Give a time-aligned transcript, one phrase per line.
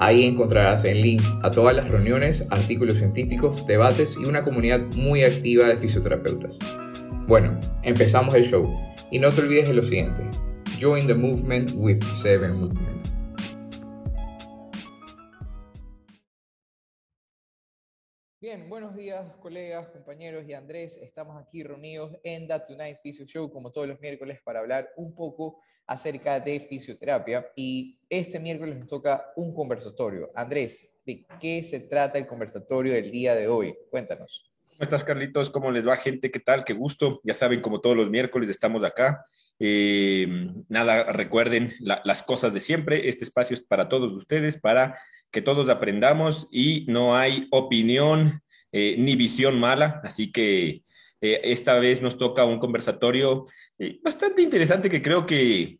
[0.00, 5.24] Ahí encontrarás el link a todas las reuniones, artículos científicos, debates y una comunidad muy
[5.24, 6.56] activa de fisioterapeutas.
[7.26, 8.72] Bueno, empezamos el show
[9.10, 10.22] y no te olvides de lo siguiente.
[10.80, 13.08] Join the movement with Seven Movement.
[18.40, 20.96] Bien, buenos días colegas, compañeros y Andrés.
[21.02, 25.12] Estamos aquí reunidos en The Tonight Physio Show como todos los miércoles para hablar un
[25.16, 30.30] poco acerca de fisioterapia y este miércoles nos toca un conversatorio.
[30.34, 33.74] Andrés, ¿de qué se trata el conversatorio del día de hoy?
[33.90, 34.52] Cuéntanos.
[34.64, 35.50] ¿Cómo estás, Carlitos?
[35.50, 36.30] ¿Cómo les va, gente?
[36.30, 36.62] ¿Qué tal?
[36.64, 37.20] Qué gusto.
[37.24, 39.24] Ya saben, como todos los miércoles estamos acá.
[39.58, 40.28] Eh,
[40.68, 43.08] nada, recuerden las cosas de siempre.
[43.08, 44.96] Este espacio es para todos ustedes, para
[45.30, 50.82] que todos aprendamos y no hay opinión eh, ni visión mala, así que
[51.20, 53.44] eh, esta vez nos toca un conversatorio
[53.78, 55.78] eh, bastante interesante que creo que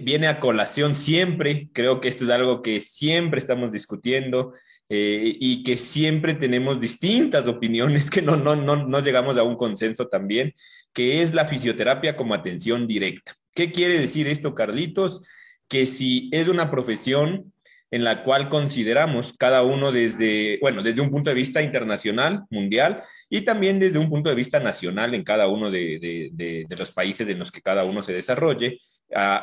[0.00, 4.54] viene a colación siempre, creo que esto es algo que siempre estamos discutiendo
[4.88, 10.08] y que siempre tenemos distintas opiniones, que no, no, no, no llegamos a un consenso
[10.08, 10.54] también,
[10.94, 13.34] que es la fisioterapia como atención directa.
[13.54, 15.20] ¿Qué quiere decir esto, Carlitos?
[15.68, 17.52] Que si es una profesión
[17.90, 23.02] en la cual consideramos cada uno desde, bueno, desde un punto de vista internacional, mundial,
[23.28, 27.28] y también desde un punto de vista nacional en cada uno de, de, los países
[27.28, 28.80] en los que cada uno se desarrolle,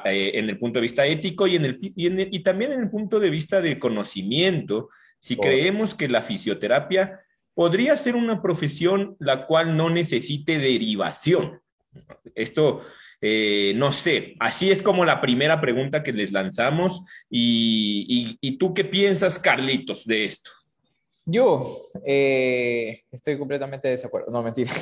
[0.06, 3.20] eh, en el punto de vista ético y, en el, y, también en el punto
[3.20, 4.90] de vista de conocimiento,
[5.20, 7.22] si creemos que la fisioterapia
[7.54, 11.62] podría ser una profesión la cual no necesite derivación.
[12.36, 12.82] Esto
[13.26, 17.06] eh, no sé, así es como la primera pregunta que les lanzamos.
[17.30, 20.52] ¿Y, tú qué piensas, Carlitos, de esto?
[21.26, 24.32] Yo eh, estoy completamente de desacuerdo.
[24.32, 24.72] No, mentira.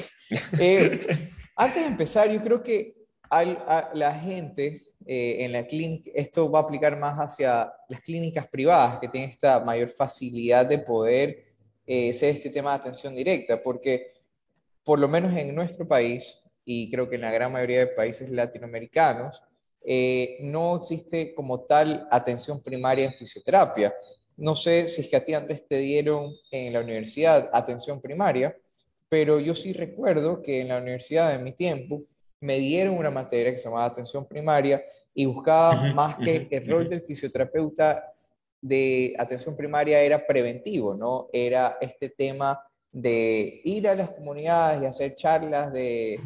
[0.59, 2.95] Eh, antes de empezar, yo creo que
[3.29, 8.99] a la gente en la clínica, esto va a aplicar más hacia las clínicas privadas
[8.99, 11.47] que tienen esta mayor facilidad de poder
[11.85, 14.07] ser este tema de atención directa, porque
[14.83, 18.29] por lo menos en nuestro país, y creo que en la gran mayoría de países
[18.29, 19.41] latinoamericanos,
[19.83, 23.93] eh, no existe como tal atención primaria en fisioterapia.
[24.41, 28.57] No sé si es que a ti, Andrés, te dieron en la universidad atención primaria,
[29.07, 32.01] pero yo sí recuerdo que en la universidad de mi tiempo
[32.39, 36.89] me dieron una materia que se llamaba atención primaria y buscaba más que el rol
[36.89, 38.03] del fisioterapeuta
[38.59, 41.27] de atención primaria era preventivo, ¿no?
[41.31, 42.59] Era este tema
[42.91, 46.19] de ir a las comunidades y hacer charlas de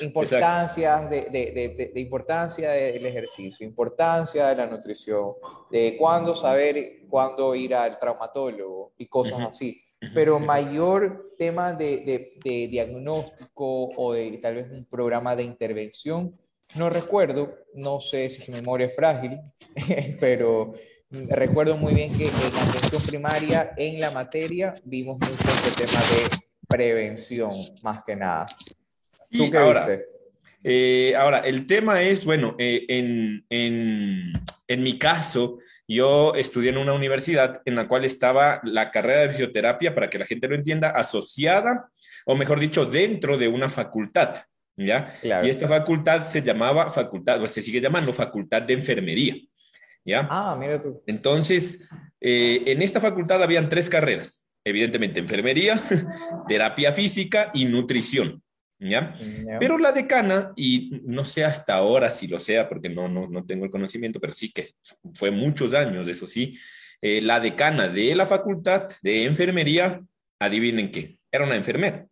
[0.00, 5.34] importancias De, de, de, importancia del ejercicio, importancia de la nutrición,
[5.70, 9.82] de cuándo saber cuándo ir al traumatólogo y cosas así.
[10.14, 12.36] Pero mayor tema de,
[12.70, 16.38] diagnóstico o de tal vez un programa de intervención,
[16.76, 19.40] no recuerdo, no sé si mi memoria es frágil,
[20.20, 20.74] pero
[21.10, 26.00] Recuerdo muy bien que en la atención primaria, en la materia, vimos mucho este tema
[26.00, 26.36] de
[26.68, 27.48] prevención,
[27.82, 28.44] más que nada.
[29.30, 30.06] ¿Tú qué ahora, viste?
[30.62, 34.32] Eh, ahora, el tema es, bueno, eh, en, en,
[34.66, 39.30] en mi caso, yo estudié en una universidad en la cual estaba la carrera de
[39.30, 41.88] fisioterapia, para que la gente lo entienda, asociada,
[42.26, 44.36] o mejor dicho, dentro de una facultad.
[44.76, 45.18] ¿Ya?
[45.22, 49.34] Y esta facultad se llamaba facultad, o se sigue llamando facultad de enfermería.
[50.08, 50.26] ¿Ya?
[50.30, 51.02] Ah, mira tú.
[51.06, 51.88] Entonces,
[52.20, 55.80] eh, en esta facultad habían tres carreras, evidentemente enfermería,
[56.48, 58.42] terapia física y nutrición.
[58.80, 59.12] ¿Ya?
[59.58, 63.44] Pero la decana, y no sé hasta ahora si lo sea, porque no, no, no
[63.44, 64.70] tengo el conocimiento, pero sí que
[65.14, 66.56] fue muchos años, eso sí,
[67.02, 70.00] eh, la decana de la facultad de enfermería,
[70.38, 72.06] adivinen qué, era una enfermera.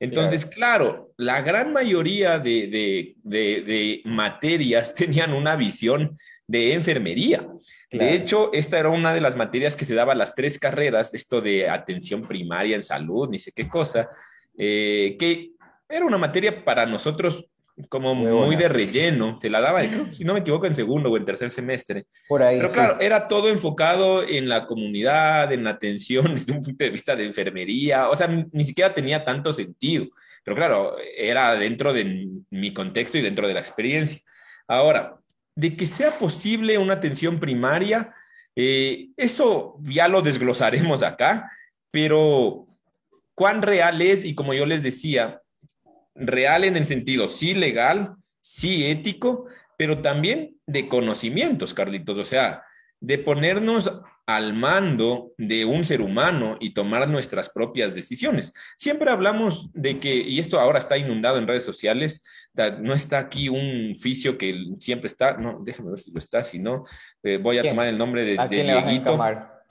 [0.00, 6.16] Entonces, claro, la gran mayoría de, de, de, de, materias tenían una visión
[6.48, 7.46] de enfermería.
[7.92, 11.40] De hecho, esta era una de las materias que se daba las tres carreras, esto
[11.40, 14.08] de atención primaria en salud, ni sé qué cosa,
[14.56, 15.52] eh, que
[15.88, 17.48] era una materia para nosotros
[17.88, 21.24] como muy, de relleno, se la daba, si no me equivoco, en segundo o en
[21.24, 22.06] tercer semestre.
[22.28, 22.56] Por ahí.
[22.56, 26.90] Pero claro, era todo enfocado en la comunidad, en la atención desde un punto de
[26.90, 30.06] vista de enfermería, o sea, ni siquiera tenía tanto sentido.
[30.42, 34.20] Pero claro, era dentro de mi contexto y dentro de la experiencia.
[34.66, 35.18] Ahora,
[35.58, 38.14] de que sea posible una atención primaria,
[38.60, 41.48] Eh, eso ya lo desglosaremos acá,
[41.92, 42.66] pero
[43.36, 44.24] ¿cuán real es?
[44.24, 45.40] Y como yo les decía,
[46.16, 49.46] real en el sentido sí legal, sí ético,
[49.76, 52.18] pero también de conocimientos, Carlitos.
[52.18, 52.64] O sea,
[53.00, 53.92] de ponernos
[54.26, 58.52] al mando de un ser humano y tomar nuestras propias decisiones.
[58.76, 62.24] Siempre hablamos de que, y esto ahora está inundado en redes sociales,
[62.70, 66.58] no está aquí un oficio que siempre está, no, déjame ver si lo está, si
[66.58, 66.84] no,
[67.22, 69.16] eh, voy a tomar el nombre de, Dieguito.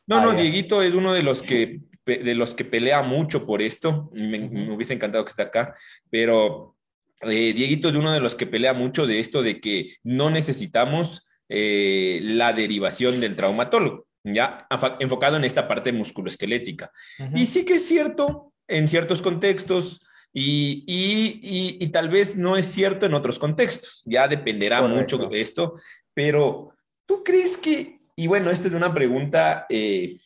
[0.07, 3.61] No, no, ah, Dieguito es uno de los que de los que pelea mucho por
[3.61, 5.75] esto, me, me hubiese encantado que esté acá,
[6.09, 6.77] pero
[7.21, 11.27] eh, Dieguito es uno de los que pelea mucho de esto de que no necesitamos
[11.49, 14.67] eh, la derivación del traumatólogo, ya
[14.99, 16.91] enfocado en esta parte musculoesquelética.
[17.33, 20.01] Y sí que es cierto en ciertos contextos
[20.33, 25.41] y, y, y, tal vez no es cierto en otros contextos, ya dependerá mucho de
[25.41, 25.75] esto,
[26.13, 26.73] pero
[27.05, 30.17] ¿tú crees que, y bueno, esta es una pregunta eh,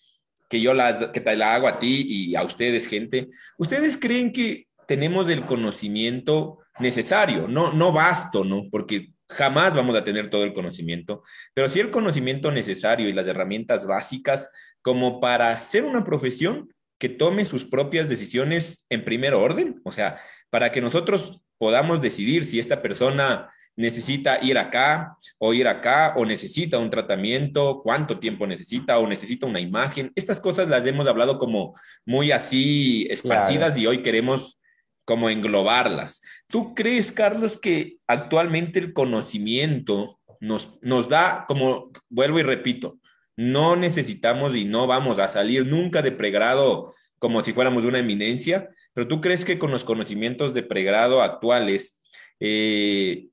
[0.50, 4.34] que yo las, que te la hago a ti y a ustedes, gente, ¿ustedes creen
[4.34, 8.68] que tenemos el conocimiento necesario, no, no basto, ¿no?
[8.70, 13.28] Porque jamás vamos a tener todo el conocimiento, pero sí el conocimiento necesario y las
[13.28, 14.52] herramientas básicas
[14.82, 20.18] como para hacer una profesión que tome sus propias decisiones en primer orden, o sea,
[20.52, 26.26] para que nosotros podamos decidir si esta persona necesita ir acá o ir acá o
[26.26, 30.12] necesita un tratamiento, cuánto tiempo necesita o necesita una imagen.
[30.14, 31.74] Estas cosas las hemos hablado como
[32.06, 34.62] muy así esparcidas y hoy queremos
[35.04, 36.22] como englobarlas.
[36.46, 43.00] ¿Tú crees, Carlos, que actualmente el conocimiento nos, nos da, como vuelvo y repito,
[43.42, 48.70] no necesitamos y no vamos a salir nunca de pregrado como si fuéramos una eminencia,
[48.94, 52.02] pero tú crees que con los conocimientos de pregrado actuales
[52.40, 53.30] eh,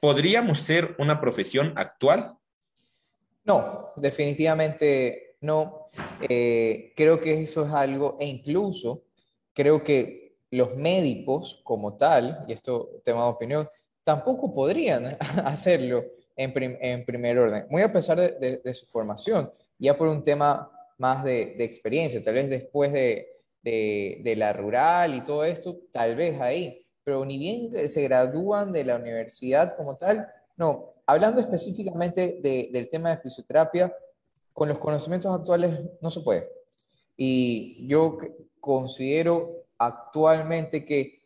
[0.00, 2.36] podríamos ser una profesión actual?
[3.44, 5.86] No, definitivamente no.
[6.28, 9.04] Eh, creo que eso es algo, e incluso
[9.52, 13.68] creo que los médicos como tal, y esto tema de opinión,
[14.02, 16.04] tampoco podrían hacerlo
[16.36, 21.56] en, primer orden, muy a pesar de, su formación, ya por un tema más de,
[21.60, 27.38] experiencia, tal vez después de, la rural y todo esto, tal vez ahí, pero ni
[27.38, 33.94] bien se gradúan de la universidad como tal, no, hablando específicamente del tema de fisioterapia,
[34.52, 36.48] con los conocimientos actuales no se puede.
[37.16, 38.18] Y yo
[38.60, 41.18] considero actualmente que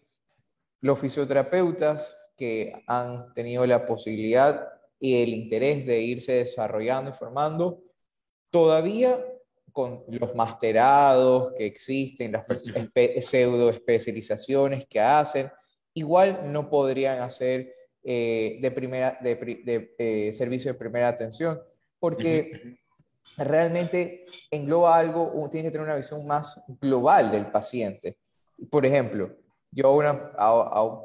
[0.80, 7.82] los fisioterapeutas que han tenido la posibilidad y el interés de irse desarrollando y formando,
[8.50, 9.24] todavía
[9.72, 12.44] con los masterados que existen, las
[13.20, 15.50] pseudo especializaciones que hacen,
[15.94, 17.72] igual no podrían hacer
[18.02, 21.60] eh, de, primera, de, eh, servicio de primera atención,
[21.98, 22.78] porque
[23.36, 28.18] realmente engloba algo, tiene que tener una visión más global del paciente.
[28.70, 29.36] Por ejemplo,
[29.70, 31.00] yo una, a,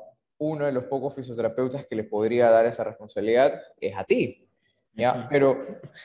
[0.50, 4.48] uno de los pocos fisioterapeutas que le podría dar esa responsabilidad es a ti.
[4.94, 5.28] ¿ya?
[5.30, 5.58] Pero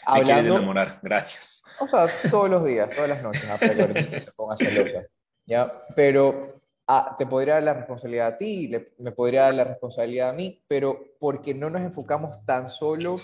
[0.05, 0.55] hablando...
[0.55, 1.63] Me enamorar, gracias.
[1.81, 5.05] O sea, todos los días, todas las noches, a que se ponga celosa.
[5.47, 5.85] ¿ya?
[5.95, 10.33] Pero ah, te podría dar la responsabilidad a ti, me podría dar la responsabilidad a
[10.33, 13.17] mí, pero porque no nos enfocamos tan solo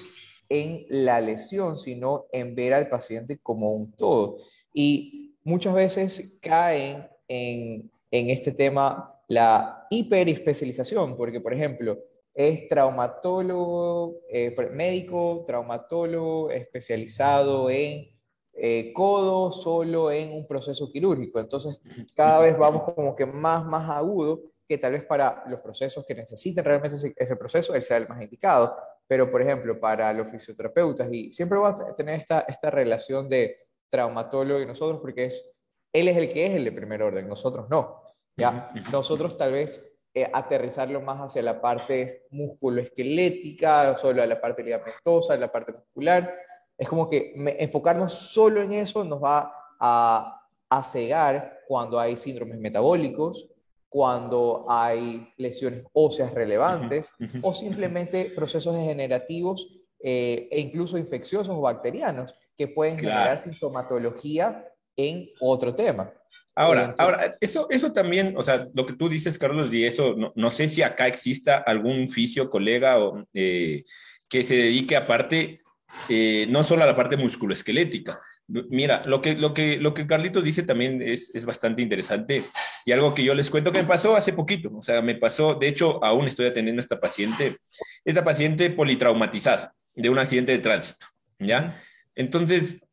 [0.49, 4.39] en la lesión, sino en ver al paciente como un todo.
[4.73, 11.99] Y muchas veces caen en en este tema la hiperespecialización, porque, por ejemplo,
[12.33, 18.09] es traumatólogo, eh, médico, traumatólogo especializado en
[18.53, 21.39] eh, codo, solo en un proceso quirúrgico.
[21.39, 21.81] Entonces,
[22.15, 26.15] cada vez vamos como que más, más agudo, que tal vez para los procesos que
[26.15, 28.75] necesiten realmente ese, proceso, él sea el más indicado.
[29.07, 33.59] Pero, por ejemplo, para los fisioterapeutas, y siempre va a tener esta, esta relación de
[33.89, 35.55] traumatólogo y nosotros, porque es
[35.95, 38.03] él es el que es el de primer orden, nosotros no.
[38.36, 38.72] ¿Ya?
[38.91, 45.36] Nosotros tal vez eh, aterrizarlo más hacia la parte musculoesquelética, solo a la parte ligamentosa,
[45.36, 46.34] la parte muscular.
[46.76, 52.58] Es como que enfocarnos solo en eso nos va a, a cegar cuando hay síndromes
[52.58, 53.48] metabólicos,
[53.94, 57.12] cuando hay lesiones óseas relevantes
[57.43, 59.69] o simplemente procesos degenerativos
[60.00, 66.12] eh, e incluso infecciosos o bacterianos que pueden generar sintomatología en otro tema.
[66.56, 70.51] Ahora, ahora eso, eso también, o sea, lo que tú dices, Carlos, y eso, no,
[70.51, 73.84] sé si acá exista algún fisio, colega, o, eh,
[74.29, 75.63] que se dedique aparte,
[76.08, 78.20] eh, no solo a la parte musculoesquelética.
[78.46, 82.44] Mira, lo que, lo que, lo que Carlitos dice también es, es, bastante interesante
[82.84, 85.55] y algo que yo les cuento que me pasó hace poquito, o sea, me pasó,
[85.55, 87.56] de hecho, aún estoy atendiendo a esta paciente,
[88.05, 91.06] esta paciente politraumatizada de un accidente de tránsito,
[91.39, 91.81] ¿ya?
[92.15, 92.87] Entonces,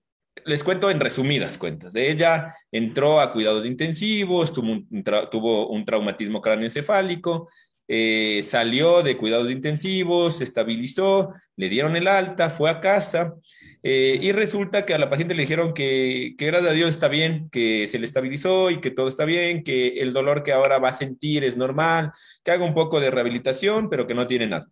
[0.46, 1.94] les cuento en resumidas cuentas.
[1.94, 7.50] De ella entró a cuidados intensivos, tuvo un, traumatismo cráneoencefálico,
[7.88, 13.36] eh, salió de cuidados intensivos, se estabilizó, le dieron el alta, fue a casa
[13.84, 17.08] eh, y resulta que a la paciente le dijeron que, que gracias a Dios está
[17.08, 20.80] bien, que se le estabilizó y que todo está bien, que el dolor que ahora
[20.80, 22.12] va a sentir es normal,
[22.44, 24.68] que haga un poco de rehabilitación, pero que no tiene nada.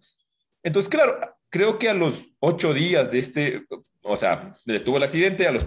[0.64, 3.66] Entonces, claro, creo que a los ocho días de este,
[4.02, 5.66] o sea, tuvo el accidente, a los,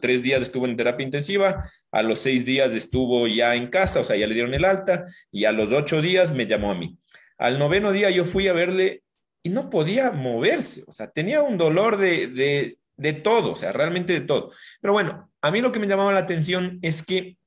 [0.00, 4.04] tres días estuvo en terapia intensiva, a los seis días estuvo ya en casa, o
[4.04, 6.98] sea, ya le dieron el alta, y a los ocho días me llamó a mí.
[7.38, 9.02] Al noveno día yo fui a verle
[9.42, 13.72] y no podía moverse, o sea, tenía un dolor de, de, de todo, o sea,
[13.72, 14.52] realmente de todo.
[14.80, 17.38] Pero bueno, a mí lo que me llamaba la atención es que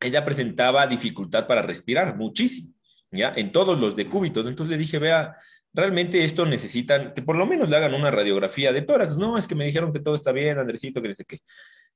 [0.00, 2.74] ella presentaba dificultad para respirar, muchísimo,
[3.10, 3.32] ¿ya?
[3.34, 4.46] En todos los decúbitos.
[4.46, 5.36] Entonces le dije, vea,
[5.74, 9.16] realmente esto necesitan que por lo menos le hagan una radiografía de tórax.
[9.16, 11.40] No, es que me dijeron que todo está bien, Andresito, que no sé qué.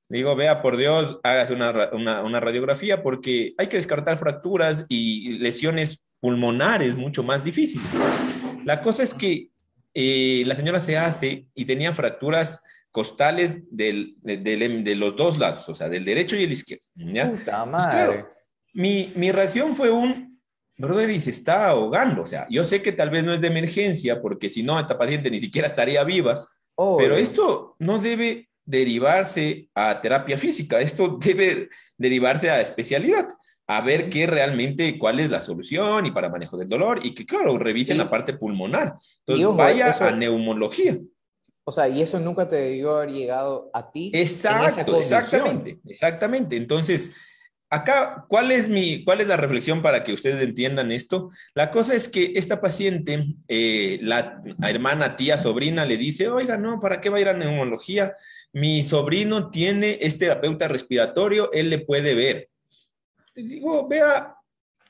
[0.09, 6.01] Digo, vea, por Dios, hágase una, una, radiografía porque hay que descartar fracturas y lesiones
[6.21, 7.85] pulmonares mucho más difíciles.
[8.63, 9.49] La cosa es que
[9.93, 15.75] eh, la señora se hace y tenía fracturas costales del, de, los dos lados, o
[15.75, 16.85] sea, del derecho y el izquierdo.
[16.95, 17.29] ¿ya?
[17.29, 18.25] Puta pues madre.
[18.73, 20.26] mi, mi reacción fue un,
[20.77, 22.21] y se está ahogando.
[22.21, 24.97] O sea, yo sé que tal vez no es de emergencia, porque si no, esta
[24.97, 26.39] paciente ni siquiera estaría viva,
[26.97, 33.27] pero esto no debe derivarse a terapia física, esto debe derivarse a especialidad,
[33.65, 37.25] a ver qué realmente, cuál es la solución y para manejo del dolor, y que,
[37.25, 38.95] claro, revisen la parte pulmonar.
[39.25, 40.97] Entonces, vaya a neumología.
[41.63, 44.09] O sea, y eso nunca te debió haber llegado a ti.
[44.13, 46.55] Exacto, exactamente, exactamente.
[46.55, 47.11] Entonces,
[47.69, 51.31] Acá, ¿cuál es, mi, ¿cuál es la reflexión para que ustedes entiendan esto?
[51.53, 56.79] La cosa es que esta paciente, eh, la hermana, tía, sobrina, le dice, oiga, no,
[56.79, 58.15] ¿para qué va a ir a neumología?
[58.53, 62.49] Mi sobrino tiene este terapeuta respiratorio, él le puede ver.
[63.35, 64.35] digo, vea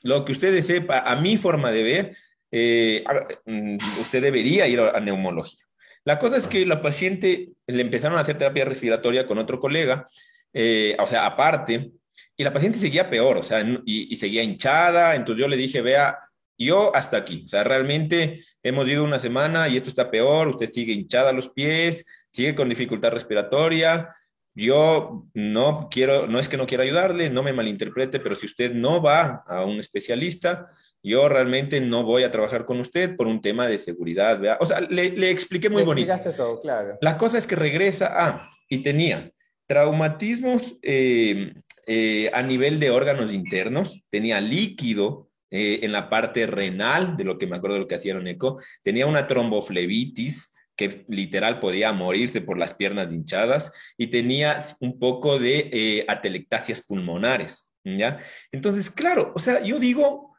[0.02, 2.16] lo que usted sepa, a mi forma de ver,
[2.52, 3.04] eh,
[3.44, 5.64] mm, usted debería ir a neumología.
[6.04, 10.06] La cosa es que la paciente le empezaron a hacer terapia respiratoria con otro colega,
[10.52, 11.90] eh, o sea, aparte,
[12.36, 15.16] y la paciente seguía peor, o sea, y, seguía hinchada.
[15.16, 16.18] Entonces yo le dije, vea,
[16.56, 20.70] yo hasta aquí, o sea, realmente hemos ido una semana y esto está peor, usted
[20.72, 24.14] sigue hinchada a los pies, sigue con dificultad respiratoria.
[24.54, 28.72] Yo no quiero, no es que no quiera ayudarle, no me malinterprete, pero si usted
[28.72, 30.70] no va a un especialista,
[31.02, 34.40] yo realmente no voy a trabajar con usted por un tema de seguridad.
[34.40, 34.58] ¿vea?
[34.60, 36.12] O sea, le, expliqué muy bonito.
[36.36, 36.98] todo, claro.
[37.00, 39.30] La cosa es que regresa a, y tenía
[39.66, 41.52] traumatismos eh,
[41.90, 47.38] eh, a nivel de órganos internos, tenía líquido eh, en la parte renal, de lo
[47.38, 52.42] que me acuerdo de lo que hacían eco, tenía una tromboflebitis que literal podía morirse
[52.42, 58.18] por las piernas hinchadas y tenía un poco de eh, atelectasias pulmonares, ¿ya?
[58.52, 60.36] Entonces, claro, o sea, yo digo,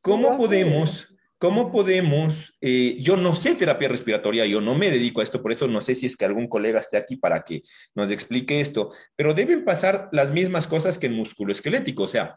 [0.00, 1.13] ¿cómo podemos
[1.44, 5.52] ¿Cómo podemos, eh, yo no sé terapia respiratoria, yo no me dedico a esto, por
[5.52, 8.94] eso no sé si es que algún colega esté aquí para que nos explique esto,
[9.14, 12.34] pero deben pasar las mismas cosas que en músculo esquelético, o sea,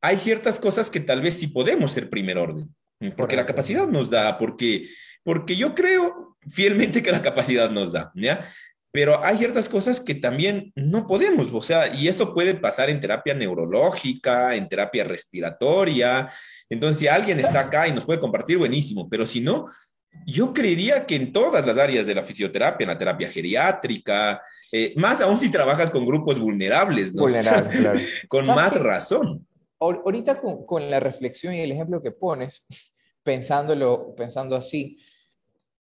[0.00, 2.72] hay ciertas cosas que tal vez sí podemos ser primer orden,
[3.16, 4.86] porque la capacidad nos da, porque,
[5.24, 8.48] porque yo creo fielmente que la capacidad nos da, ¿ya?
[8.90, 13.00] Pero hay ciertas cosas que también no podemos, o sea, y eso puede pasar en
[13.00, 16.30] terapia neurológica, en terapia respiratoria,
[16.68, 19.66] entonces, si alguien está acá y nos puede compartir, buenísimo, pero si no,
[20.26, 24.92] yo creería que en todas las áreas de la fisioterapia, en la terapia geriátrica, eh,
[24.96, 27.22] más aún si trabajas con grupos vulnerables, ¿no?
[27.22, 28.00] Vulnerables, claro.
[28.28, 29.46] con más razón.
[29.80, 32.66] Ahorita con, con, la reflexión y el ejemplo que pones,
[33.22, 34.98] pensándolo, pensando así,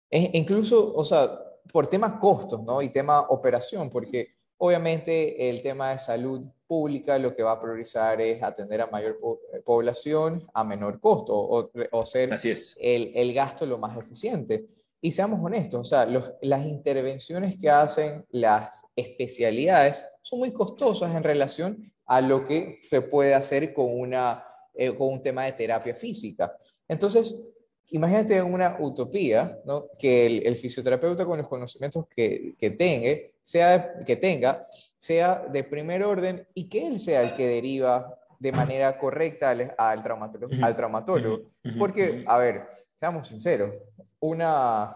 [0.10, 1.30] es incluso, o sea,
[1.72, 2.82] por tema costos, ¿no?
[2.82, 8.22] Y tema operación, porque obviamente el tema de salud pública lo que va a priorizar
[8.22, 9.20] es atender a mayor
[9.54, 12.40] eh, población a menor costo o, o ser
[12.80, 14.66] el, el, gasto lo más eficiente.
[15.02, 16.08] Y seamos honestos, o sea,
[16.42, 23.02] las intervenciones que hacen las especialidades son muy costosas en relación a lo que se
[23.02, 26.56] puede hacer con, una, eh, con un tema de terapia física.
[26.88, 27.53] Entonces,
[27.92, 29.88] imagínate una utopía, ¿no?
[29.98, 34.64] que el, el, fisioterapeuta con los conocimientos que, que, tenga, sea, que tenga
[34.98, 39.74] sea de primer orden y que él sea el que deriva de manera correcta al,
[39.78, 41.44] al traumatólogo, al traumatólogo.
[41.78, 42.62] Porque, a ver,
[43.00, 43.74] seamos sinceros,
[44.20, 44.96] una,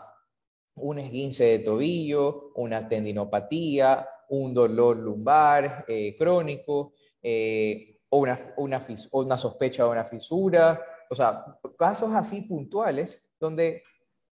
[0.75, 8.81] un esguince de tobillo, una tendinopatía, un dolor lumbar eh, crónico, eh, o, una, una,
[9.11, 11.39] una sospecha de una fisura, o sea,
[11.77, 13.83] casos así puntuales donde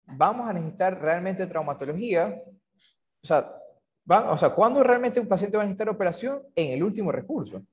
[0.06, 2.42] vamos a necesitar realmente traumatología,
[3.24, 3.52] o sea,
[4.10, 6.42] va, o sea, ¿cuándo realmente un paciente va a necesitar operación?
[6.56, 7.64] En el último recurso.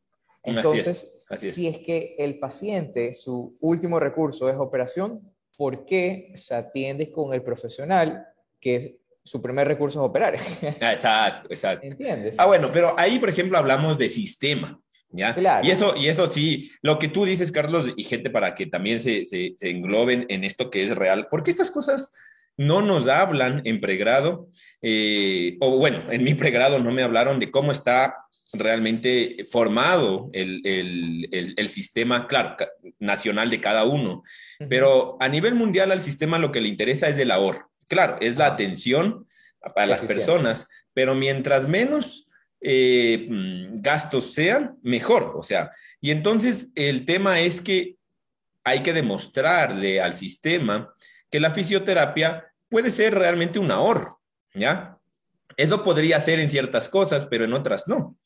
[0.43, 7.13] Entonces, si es que el paciente, su último recurso es operación, ¿por qué se atiende
[7.13, 8.27] con el profesional
[8.59, 10.37] que su primer recurso es operar?
[10.81, 11.87] Ah, exacto, exacto.
[11.87, 12.37] ¿Entiendes?
[12.39, 14.81] Ah, bueno, pero ahí, por ejemplo, hablamos de sistema.
[15.13, 15.35] ¿Ya?
[15.35, 15.67] Claro.
[15.67, 19.01] Y eso, y eso sí, lo que tú dices, Carlos, y gente para que también
[19.01, 22.15] se, se, se engloben en esto que es real, porque estas cosas
[22.57, 24.49] no nos hablan en pregrado,
[24.81, 28.17] eh, o bueno, en mi pregrado no me hablaron de cómo está
[28.55, 32.57] realmente formado el, el, el, el sistema, claro,
[32.99, 34.23] nacional de cada uno,
[34.69, 37.71] pero a nivel mundial al sistema lo que le interesa es el ahorro.
[37.89, 39.27] Claro, es la atención
[39.75, 42.29] para las personas, pero mientras menos
[42.63, 45.33] eh, mm, gastos sean, mejor.
[45.37, 47.97] O sea, y entonces el tema es que
[48.65, 50.93] hay que demostrarle al sistema
[51.31, 54.21] que la fisioterapia puede ser realmente un ahorro,
[54.55, 54.99] ¿ya?
[55.57, 58.17] Eso podría ser en ciertas cosas, pero en otras no.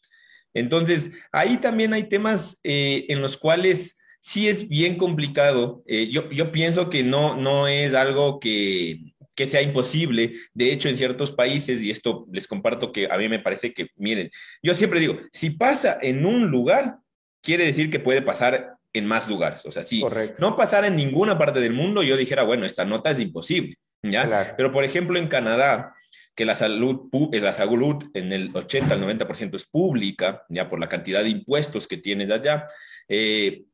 [0.54, 5.82] Entonces, ahí también hay temas eh, en los cuales sí es bien complicado.
[5.86, 10.32] Eh, yo, yo pienso que no, no es algo que, que sea imposible.
[10.54, 13.88] De hecho, en ciertos países, y esto les comparto que a mí me parece que,
[13.96, 14.30] miren,
[14.62, 16.96] yo siempre digo, si pasa en un lugar,
[17.42, 19.64] quiere decir que puede pasar en más lugares.
[19.66, 20.40] O sea, si Correcto.
[20.40, 24.26] no pasara en ninguna parte del mundo, yo dijera, bueno, esta nota es imposible, ¿ya?
[24.26, 24.54] Claro.
[24.56, 25.94] Pero, por ejemplo, en Canadá,
[26.34, 30.80] que la salud, eh, la salud en el 80 al 90% es pública, ya por
[30.80, 32.66] la cantidad de impuestos que tiene de allá,
[33.08, 33.64] eh,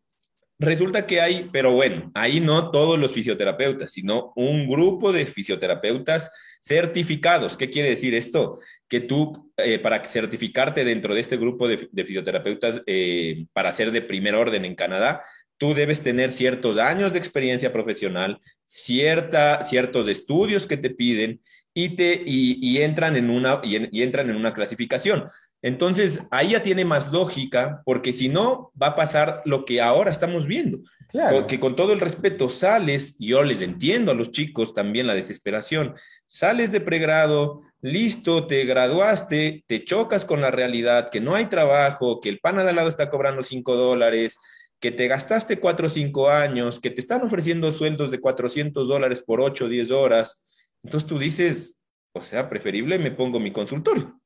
[0.63, 6.31] Resulta que hay, pero bueno, ahí no todos los fisioterapeutas, sino un grupo de fisioterapeutas
[6.61, 7.57] certificados.
[7.57, 8.61] ¿Qué quiere decir esto?
[8.89, 14.03] Que tú, eh, para certificarte dentro de este grupo de, fisioterapeutas eh, para ser de
[14.03, 15.25] primer orden en Canadá,
[15.57, 21.41] tú debes tener ciertos años de experiencia profesional, cierta, ciertos estudios que te piden
[21.75, 25.25] y, te, y, entran en una, y entran en una clasificación.
[25.63, 30.11] Entonces, ahí ya tiene más lógica, porque si no, va a pasar lo que ahora
[30.11, 30.81] estamos viendo.
[31.09, 31.47] Claro.
[31.47, 35.15] Que con todo el respeto sales, y yo les entiendo a los chicos también la
[35.15, 35.95] desesperación,
[36.27, 42.19] sales de pregrado, listo, te graduaste, te chocas con la realidad, que no hay trabajo,
[42.19, 44.41] que el pana de al lado está cobrando 5 dólares,
[44.81, 49.23] que te gastaste 4 o 5 años, que te están ofreciendo sueldos de 400 dólares
[49.25, 50.43] por 8 o 10 horas.
[50.83, 51.79] Entonces tú dices,
[52.13, 54.22] o sea, preferible me pongo mi consultorio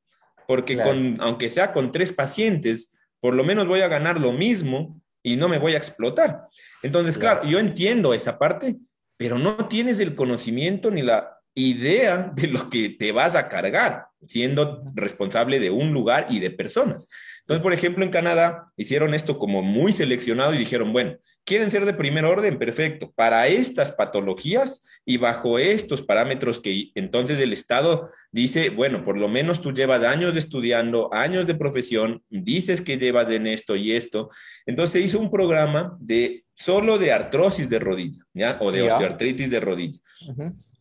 [0.47, 0.91] porque Claro.
[0.91, 5.35] con, aunque sea con tres pacientes, por lo menos voy a ganar lo mismo y
[5.35, 6.43] no me voy a explotar.
[6.83, 7.51] Entonces, claro, Claro.
[7.51, 8.77] yo entiendo esa parte,
[9.17, 14.05] pero no tienes el conocimiento ni la idea de lo que te vas a cargar
[14.25, 17.07] siendo responsable de un lugar y de personas.
[17.41, 21.85] Entonces, por ejemplo, en Canadá hicieron esto como muy seleccionado y dijeron, bueno, quieren ser
[21.85, 28.09] de primer orden, perfecto, para estas patologías y bajo estos parámetros que entonces el Estado
[28.33, 32.97] dice, bueno, por lo menos tú llevas años de estudiando, años de profesión, dices que
[32.97, 34.29] llevas en esto y esto.
[34.65, 38.57] Entonces se hizo un programa de solo de artrosis de rodilla, ¿ya?
[38.59, 39.99] O de osteoartritis de rodilla.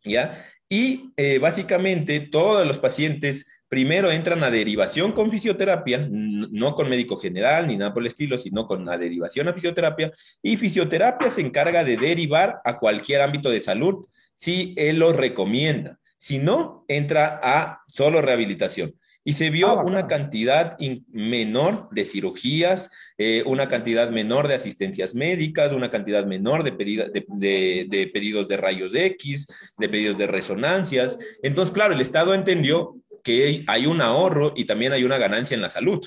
[0.04, 0.44] ¿ya?
[0.68, 7.16] Y eh, básicamente todos los pacientes primero entran a derivación con fisioterapia, no con médico
[7.16, 10.12] general ni nada por el estilo, sino con la derivación a fisioterapia.
[10.42, 15.98] Y fisioterapia se encarga de derivar a cualquier ámbito de salud si él lo recomienda.
[16.18, 18.94] Si no, entra a solo rehabilitación.
[19.28, 20.78] Y se vio Ah, una cantidad
[21.10, 27.08] menor de cirugías, eh, una cantidad menor de asistencias médicas, una cantidad menor de, pedida-
[27.08, 29.48] de- de- de pedidos de rayos X,
[29.78, 31.18] de pedidos de resonancias.
[31.42, 32.94] Entonces, claro, el Estado entendió
[33.26, 36.00] que hay un ahorro y también hay una ganancia en la salud.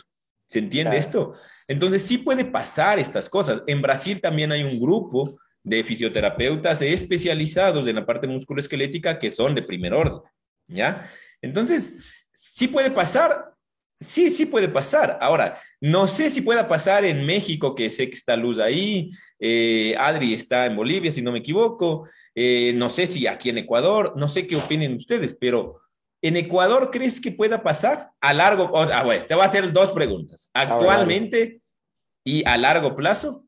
[0.47, 1.05] ¿Se entiende Claro.
[1.05, 1.33] esto?
[1.67, 3.61] Entonces, sí puede pasar estas cosas.
[3.67, 9.53] En Brasil también hay un grupo de fisioterapeutas especializados en la parte musculoesquelética que son
[9.53, 10.21] de primer orden,
[10.69, 11.11] ¿ya?
[11.41, 13.53] Entonces, sí puede pasar,
[13.99, 15.17] sí, sí puede pasar.
[15.19, 19.93] Ahora, no sé si pueda pasar en México, que sé que está Luz ahí, eh,
[19.99, 24.13] Adri está en Bolivia, si no me equivoco, eh, no sé si aquí en Ecuador,
[24.15, 25.81] no sé qué opinen ustedes, pero
[26.21, 28.69] ¿en Ecuador crees que pueda pasar a largo?
[28.77, 30.49] ah, bueno, te voy a hacer dos preguntas.
[30.53, 31.61] Actualmente
[32.23, 33.45] y a largo plazo.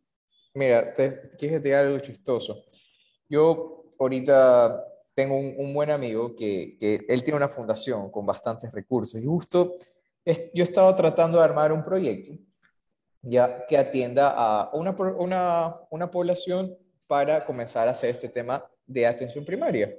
[0.54, 2.64] Mira, te, quieres algo chistoso.
[3.30, 8.72] Yo ahorita tengo un, un buen amigo que, que él tiene una fundación con bastantes
[8.72, 9.76] recursos y justo
[10.26, 12.34] es- yo estaba tratando de armar un proyecto
[13.22, 16.76] ya que atienda a una, una, una población
[17.08, 19.96] para comenzar a hacer este tema de atención primaria.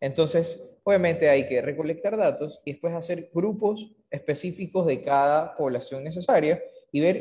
[0.00, 6.62] Entonces, obviamente hay que recolectar datos y después hacer grupos específicos de cada población necesaria
[6.90, 7.20] y ver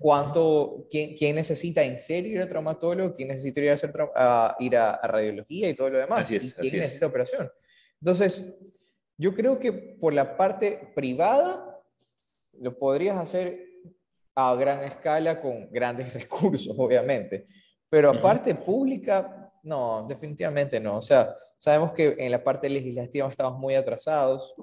[0.00, 4.10] cuánto, quién, quién necesita en serio ir a traumatólogo, quién necesita ir a, hacer trau-
[4.16, 6.82] a, ir a, a radiología y todo lo demás, Así es, y quién así es.
[6.82, 7.50] necesita operación.
[8.00, 8.56] Entonces,
[9.18, 11.80] Yo creo que por la parte privada
[12.58, 13.68] lo podrías hacer
[14.34, 17.46] a gran escala con grandes recursos, obviamente.
[17.88, 20.98] Pero aparte pública, no, definitivamente no.
[20.98, 24.54] O sea, sabemos que en la parte legislativa estamos muy atrasados,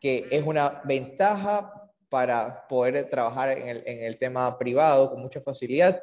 [0.00, 1.72] que es una ventaja
[2.08, 6.02] para poder trabajar en el, en el tema privado con mucha facilidad,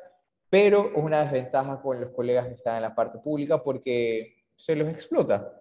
[0.49, 4.75] pero es una desventaja con los colegas que están en la parte pública porque se
[4.75, 5.53] los explota.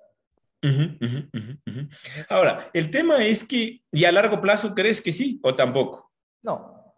[2.29, 6.11] Ahora, el tema es que, ¿y a largo plazo crees que sí o tampoco?
[6.43, 6.95] No.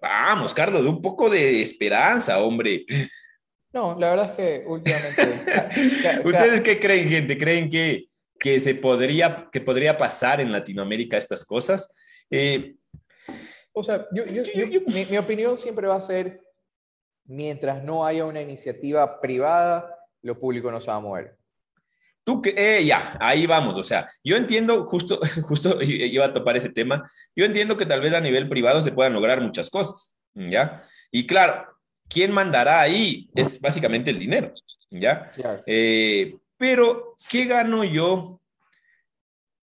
[0.00, 2.84] Vamos, Carlos, un poco de esperanza, hombre.
[3.72, 6.22] No, la verdad es que últimamente...
[6.24, 7.38] ¿Ustedes qué creen, gente?
[7.38, 8.06] ¿Creen que,
[8.38, 11.94] que se podría, que podría pasar en Latinoamérica estas cosas?
[12.30, 12.74] Eh,
[13.72, 16.40] o sea, yo, mi, mi opinión siempre va a ser,
[17.24, 21.36] mientras no haya una iniciativa privada, lo público no se va a mover.
[22.24, 23.78] Tú que, eh, ya, ahí vamos.
[23.78, 27.10] O sea, yo entiendo, justo, justo iba a topar ese tema.
[27.34, 30.84] Yo entiendo que tal vez a nivel privado se puedan lograr muchas cosas, ¿ya?
[31.10, 31.66] Y claro,
[32.12, 33.28] ¿quién mandará ahí?
[33.34, 34.52] Es básicamente el dinero,
[34.90, 35.30] ¿ya?
[35.66, 38.40] Eh, pero, ¿qué gano yo?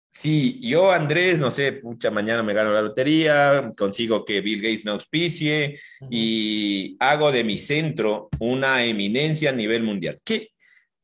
[0.09, 4.83] Si yo, Andrés, no sé, pucha, mañana me gano la lotería, consigo que Bill Gates
[4.83, 5.79] me auspicie
[6.09, 10.19] y hago de mi centro una eminencia a nivel mundial.
[10.23, 10.49] ¿Qué,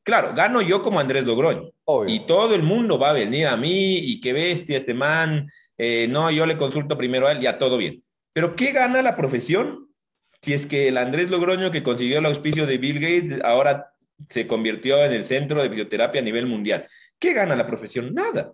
[0.04, 1.70] Claro, gano yo como Andrés Logroño.
[2.06, 5.50] Y todo el mundo va a venir a mí y qué bestia este man.
[5.78, 8.02] Eh, no, yo le consulto primero a él, ya todo bien.
[8.34, 9.83] Pero ¿qué gana la profesión
[10.44, 13.94] si es que el Andrés Logroño que consiguió el auspicio de Bill Gates ahora
[14.28, 16.86] se convirtió en el centro de bioterapia a nivel mundial?
[17.18, 18.12] ¿Qué gana la profesión?
[18.12, 18.52] Nada.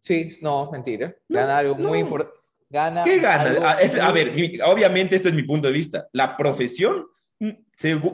[0.00, 1.14] Sí, no, mentira.
[1.28, 2.38] Gana algo muy importante.
[2.70, 3.70] Gana ¿Qué gana?
[3.70, 6.08] a ver, obviamente esto es mi punto de vista.
[6.12, 7.06] La profesión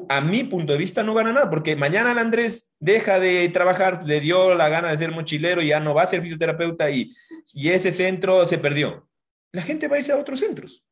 [0.08, 4.06] a mi punto de vista, no gana nada, porque mañana el Andrés deja de trabajar,
[4.06, 7.14] le dio la gana de ser mochilero y ya no va a ser fisioterapeuta y,
[7.52, 9.06] y ese centro se perdió.
[9.52, 10.82] La gente va a irse a otros centros.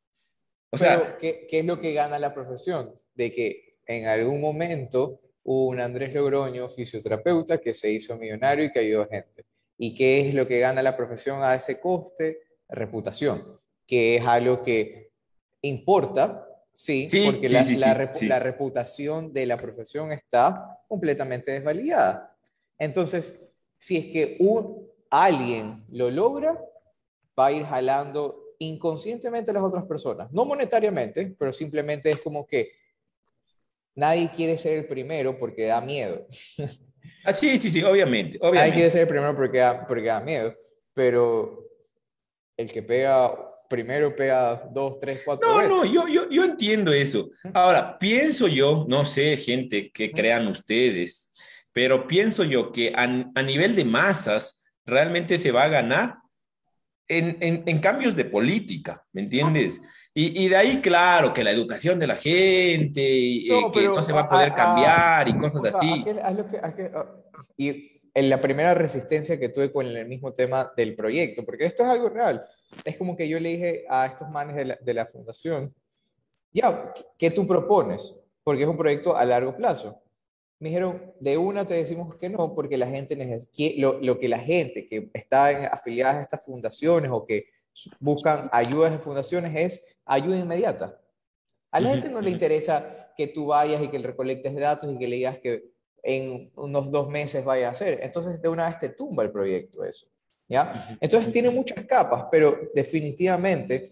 [0.70, 2.94] O sea, ¿qué, ¿qué, es lo que gana la profesión?
[3.14, 8.72] De que en algún momento hubo un Andrés Logroño, fisioterapeuta, que se hizo millonario y
[8.72, 9.44] que ayudó a gente.
[9.78, 12.40] ¿Y qué es lo que gana la profesión a ese coste?
[12.68, 15.10] Reputación, que es algo que
[15.62, 22.36] importa Sí, porque la, reputación de la profesión está completamente desvalidada.
[22.78, 23.40] Entonces,
[23.78, 26.62] si es que un, alguien lo logra,
[27.38, 30.30] va a ir jalando inconscientemente a las otras personas.
[30.32, 32.72] No monetariamente, pero simplemente es como que
[33.94, 36.26] nadie quiere ser el primero porque da miedo.
[37.24, 38.38] Ah, sí, sí, sí, obviamente.
[38.40, 38.60] obviamente.
[38.60, 40.54] Nadie quiere ser el primero porque porque da miedo,
[40.94, 41.68] pero
[42.56, 47.30] el que pega primero pega dos, tres, cuatro no, No, yo, yo, yo entiendo eso.
[47.52, 51.32] Ahora, pienso yo, no sé, gente, que crean ustedes,
[51.72, 53.06] pero pienso yo que a,
[53.42, 56.16] nivel de masas realmente se va a ganar
[57.08, 59.80] en, en, cambios de política, ¿me entiendes?
[60.12, 64.02] Y, y, de ahí, claro, que la educación de la gente, y, eh, que no
[64.02, 66.04] se va a poder cambiar y cosas así.
[67.56, 71.82] y en la primera resistencia que tuve con el mismo tema del proyecto, porque esto
[71.82, 72.42] es algo real
[72.84, 75.74] es como que yo le dije a estos manes de la, de la fundación,
[76.52, 78.22] ya, ¿qué tú propones?
[78.42, 80.00] Porque es un proyecto a largo plazo.
[80.58, 83.16] Me dijeron, de una te decimos que no, porque la gente
[83.76, 87.46] lo, lo que la gente que está en, afiliada a estas fundaciones o que
[88.00, 90.98] buscan ayudas de fundaciones es ayuda inmediata.
[91.70, 94.98] A la gente no le interesa que tú vayas y que le recolectes datos y
[94.98, 95.64] que le digas que
[96.02, 97.98] en unos dos meses vaya a hacer.
[98.02, 100.06] Entonces, de una vez te tumba el proyecto eso.
[100.48, 100.96] ¿ya?
[101.00, 103.90] Entonces tiene muchas capas, pero definitivamente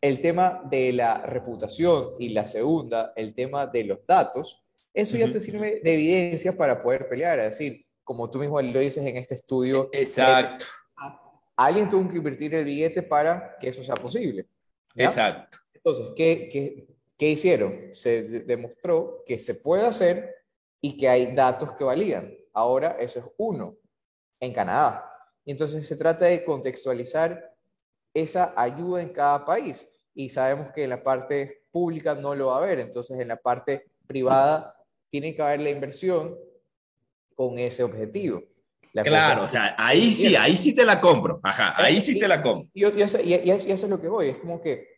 [0.00, 4.62] el tema de la reputación y la segunda, el tema de los datos,
[4.96, 8.80] eso ya te sirve de evidencia para poder pelear, es decir, como tú mismo lo
[8.80, 9.90] dices en este estudio.
[9.92, 10.64] Exacto.
[11.54, 14.46] alguien tuvo que invertir el billete para que eso sea posible.
[14.94, 15.58] Exacto.
[15.74, 16.86] Entonces, ¿qué, qué,
[17.18, 17.90] qué hicieron?
[17.92, 20.34] Se demostró que se puede hacer
[20.80, 22.34] y que hay datos que valían.
[22.54, 23.76] Ahora eso es uno
[24.40, 25.12] en Canadá.
[25.44, 27.54] Y entonces se trata de contextualizar
[28.14, 29.86] esa ayuda en cada país.
[30.14, 33.36] Y sabemos que en la parte pública no lo va a haber, entonces en la
[33.36, 34.75] parte privada
[35.20, 36.36] tiene que haber la inversión
[37.34, 38.42] con ese objetivo.
[38.92, 41.40] claro, o sea, ahí sí, ahí sí te la compro.
[41.42, 42.68] Ajá, ahí sí te la compro.
[42.74, 44.88] Yo, ya sé, ya, es lo que voy, es como que,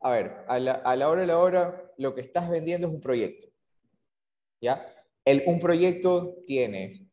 [0.00, 2.92] a ver, a la, a la hora de la hora, lo que estás vendiendo es
[2.92, 3.46] un proyecto.
[4.60, 4.86] ¿Ya?
[5.24, 7.08] El, un proyecto tiene,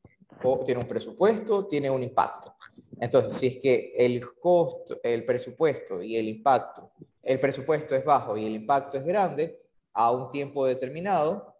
[0.65, 2.55] tiene un presupuesto, tiene un impacto.
[2.99, 8.35] Entonces, si es que el costo, el presupuesto y el impacto, el presupuesto es bajo
[8.35, 9.61] y el impacto es grande,
[9.93, 11.52] a un tiempo determinado,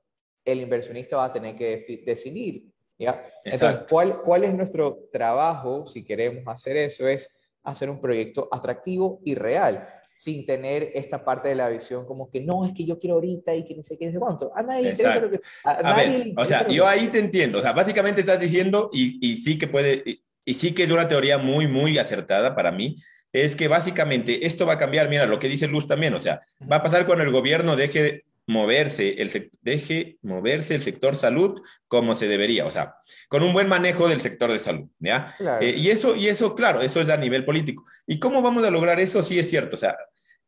[0.46, 2.66] el inversionista va a tener que decidir.
[2.98, 3.26] ¿ya?
[3.44, 7.08] Entonces, ¿cuál, ¿cuál es nuestro trabajo si queremos hacer eso?
[7.08, 7.30] Es
[7.64, 12.42] hacer un proyecto atractivo y real, sin tener esta parte de la visión como que
[12.42, 14.52] no, es que yo quiero ahorita y que no sé qué, no sé cuánto.
[14.56, 15.40] A nadie le interesa lo que...
[15.64, 17.60] A, ver, o sea, yo ahí te entiendo.
[17.60, 20.92] O sea, básicamente estás diciendo, y, y sí que puede, y, y sí que es
[20.92, 22.96] una teoría muy, muy acertada para mí,
[23.32, 26.42] es que básicamente esto va a cambiar, mira, lo que dice Luz también, o sea,
[26.72, 32.16] va a pasar cuando el gobierno deje moverse el deje moverse el sector salud como
[32.16, 32.96] se debería, o sea,
[33.30, 35.36] con un buen manejo del sector de salud, ¿ya?
[35.62, 37.86] Eh, y eso y eso claro, eso es a nivel político.
[38.06, 39.24] ¿Y cómo vamos a lograr eso?
[39.24, 39.96] Sí es cierto, o sea,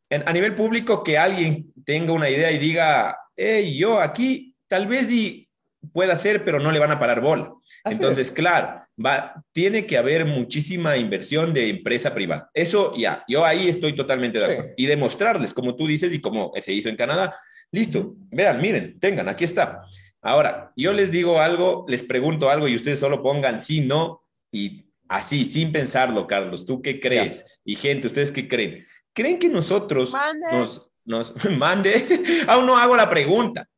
[0.09, 5.11] a nivel público que alguien tenga una idea y diga, hey, yo aquí tal vez
[5.11, 5.45] y
[5.93, 7.53] pueda hacer, pero no le van a parar bola.
[7.83, 12.49] Entonces, claro, va, tiene que haber muchísima inversión de empresa privada.
[12.53, 14.71] Eso ya, yo ahí estoy totalmente de acuerdo.
[14.77, 17.35] Y demostrarles, como tú dices y como se hizo en Canadá,
[17.71, 19.83] listo, vean, miren, tengan, aquí está.
[20.21, 24.85] Ahora, yo les digo algo, les pregunto algo y ustedes solo pongan sí, no y
[25.07, 26.65] así, sin pensarlo, Carlos.
[26.65, 27.59] ¿Tú qué crees?
[27.63, 28.85] Y gente, ¿ustedes qué creen?
[29.13, 30.13] ¿Creen que nosotros
[30.51, 32.05] nos, nos mande?
[32.47, 33.67] Aún no hago la pregunta.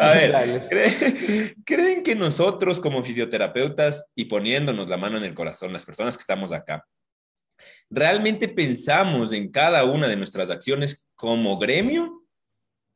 [0.00, 5.84] A ver, ¿creen que nosotros como fisioterapeutas y poniéndonos la mano en el corazón, las
[5.84, 6.86] personas que estamos acá,
[7.90, 12.22] realmente pensamos en cada una de nuestras acciones como gremio?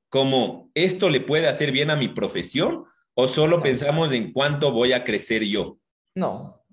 [0.09, 2.85] ¿Como esto le puede hacer bien a mi profesión?
[3.15, 5.79] ¿O solo pensamos en cuánto voy a crecer yo?
[6.15, 6.65] No.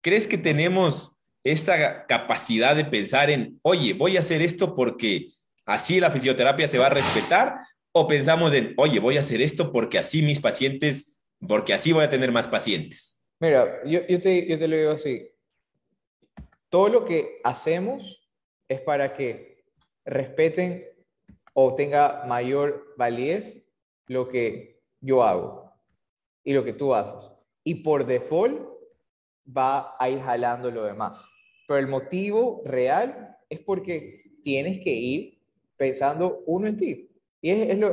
[0.00, 1.12] ¿Crees que tenemos
[1.44, 5.32] esta capacidad de pensar en, oye, voy a hacer esto porque
[5.66, 7.60] así la fisioterapia se va a respetar?
[7.92, 12.04] o pensamos en, oye, voy a hacer esto porque así mis pacientes, porque así voy
[12.04, 13.20] a tener más pacientes?
[13.40, 15.28] Mira, yo, yo, te, yo te lo digo así.
[16.70, 18.26] Todo lo que hacemos
[18.68, 19.64] es para que
[20.04, 20.86] respeten
[21.52, 23.62] o tenga mayor validez
[24.06, 25.72] lo que yo hago
[26.44, 27.32] y lo que tú haces.
[27.64, 28.62] Y por default
[29.46, 31.28] va a ir jalando lo demás.
[31.66, 35.38] Pero el motivo real es porque tienes que ir
[35.76, 37.10] pensando uno en ti.
[37.42, 37.92] Y es, lo,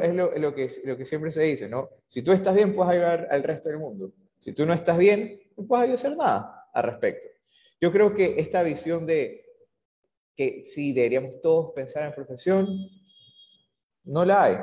[0.54, 1.90] que, lo que siempre se dice, ¿no?
[2.06, 4.12] Si tú estás bien, puedes ayudar al resto del mundo.
[4.40, 7.37] Si tú no estás bien, no puedes hacer nada al respecto.
[7.80, 9.46] Yo creo que esta visión de
[10.36, 12.68] que sí deberíamos todos pensar en profesión,
[14.04, 14.58] no la hay.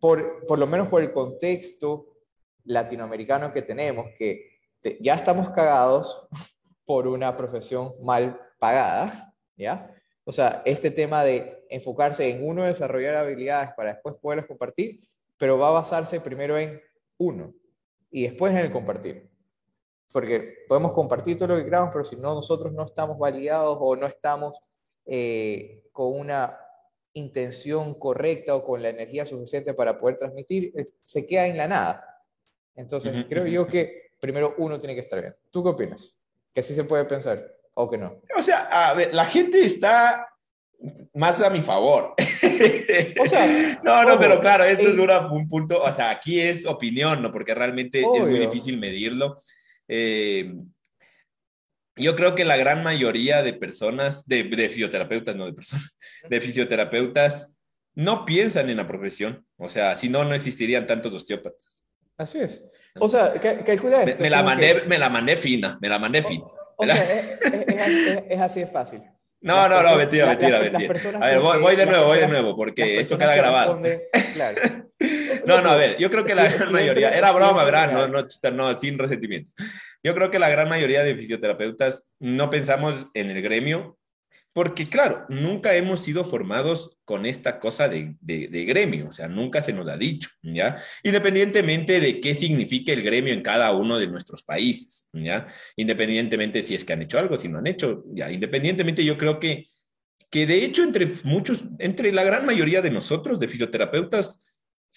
[0.00, 2.16] Por, por lo menos por el contexto
[2.64, 4.58] latinoamericano que tenemos, que
[5.00, 6.28] ya estamos cagados
[6.84, 9.94] por una profesión mal pagada, ¿ya?
[10.24, 15.00] O sea, este tema de enfocarse en uno, desarrollar habilidades para después poderlas compartir,
[15.38, 16.80] pero va a basarse primero en
[17.16, 17.54] uno
[18.10, 19.30] y después en el compartir.
[20.12, 23.94] Porque podemos compartir todo lo que queramos, pero si no nosotros no estamos validados o
[23.94, 24.58] no estamos
[25.04, 26.58] eh, con una
[27.12, 31.68] intención correcta o con la energía suficiente para poder transmitir, eh, se queda en la
[31.68, 32.24] nada.
[32.74, 35.34] Entonces, creo yo que primero uno tiene que estar bien.
[35.50, 36.14] ¿Tú qué opinas?
[36.54, 37.44] ¿Que sí se puede pensar?
[37.74, 38.20] ¿O que no?
[38.36, 40.28] O sea, a ver, la gente está
[41.14, 42.14] más a mi favor.
[43.20, 47.22] O sea, no, no, pero claro, esto es un punto, o sea, aquí es opinión,
[47.22, 47.32] ¿no?
[47.32, 49.38] Porque realmente es muy difícil medirlo.
[49.88, 50.54] Eh,
[51.96, 55.98] yo creo que la gran mayoría de personas, de, de, fisioterapeutas, no de personas,
[56.28, 57.58] de fisioterapeutas,
[57.94, 59.44] no piensan en la profesión.
[59.56, 61.84] O sea, si no, no existirían tantos osteópatas.
[62.16, 62.64] Así es.
[62.98, 64.22] O sea, calcula esto.
[64.22, 66.44] Me, la mandé, me la mandé fina, me la mandé fina.
[68.28, 69.02] es, así de fácil.
[69.40, 71.18] No, no, no, mentira, mentira, mentira.
[71.20, 73.80] A ver, voy, de nuevo, voy de nuevo, porque esto queda grabado.
[75.46, 77.92] no, no, a ver, yo creo que la gran mayoría, era broma, ¿verdad?
[77.92, 79.54] No, no, no, sin resentimientos.
[80.02, 83.96] Yo creo que la gran mayoría de fisioterapeutas no pensamos en el gremio
[84.58, 89.62] porque claro, nunca hemos sido formados con esta cosa de, de, gremio, o sea, nunca
[89.62, 90.74] se nos ha dicho, ¿ya?
[91.04, 95.46] Independientemente de qué significa el gremio en cada uno de nuestros países, ¿ya?
[95.76, 99.38] Independientemente si es que han hecho algo, si no han hecho, ya, independientemente yo creo
[99.38, 99.68] que,
[100.28, 104.40] que de hecho entre muchos, entre la gran mayoría de nosotros, de fisioterapeutas,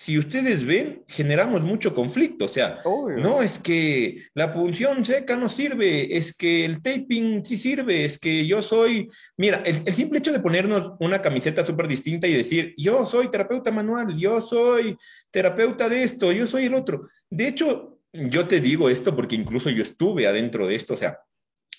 [0.02, 2.46] si ustedes ven, generamos mucho conflicto.
[2.46, 2.82] O sea,
[3.18, 8.18] no es que la punción seca no sirve, es que el taping sí sirve, es
[8.18, 9.08] que yo soy.
[9.38, 13.70] Mira, el, simple hecho de ponernos una camiseta súper distinta y decir, yo soy terapeuta
[13.70, 14.98] manual, yo soy
[15.30, 17.08] terapeuta de esto, yo soy el otro.
[17.30, 20.96] De hecho, yo te digo esto porque incluso yo estuve adentro de esto.
[20.96, 21.20] O sea,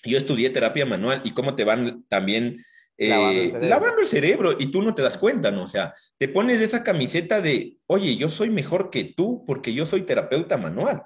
[0.05, 2.63] yo estudié terapia manual y cómo te van también
[2.97, 5.63] eh, lavando, el cerebro y tú no te das cuenta, ¿no?
[5.63, 9.85] O sea, te pones esa camiseta de, oye, yo soy mejor que tú porque yo
[9.85, 11.03] soy terapeuta manual.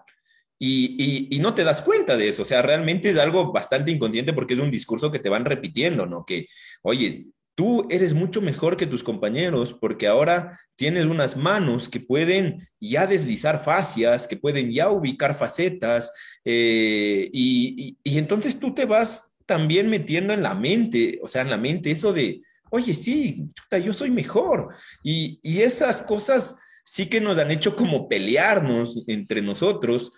[0.60, 4.34] Y, y, no te das cuenta de eso, o sea, realmente es algo bastante inconsciente
[4.34, 6.26] porque es un discurso que te van repitiendo, ¿no?
[6.26, 6.48] Que,
[6.82, 12.70] oye, tú eres mucho mejor que tus compañeros porque ahora tienes unas manos que pueden
[12.80, 16.12] ya deslizar fascias, que pueden ya ubicar facetas,
[16.46, 21.58] eh, y, entonces tú te vas también metiendo en la mente, o sea, en la
[21.58, 23.46] mente eso de, oye, sí,
[23.84, 24.76] yo soy mejor.
[25.02, 30.14] Y, y esas cosas sí que nos han hecho como pelearnos entre nosotros.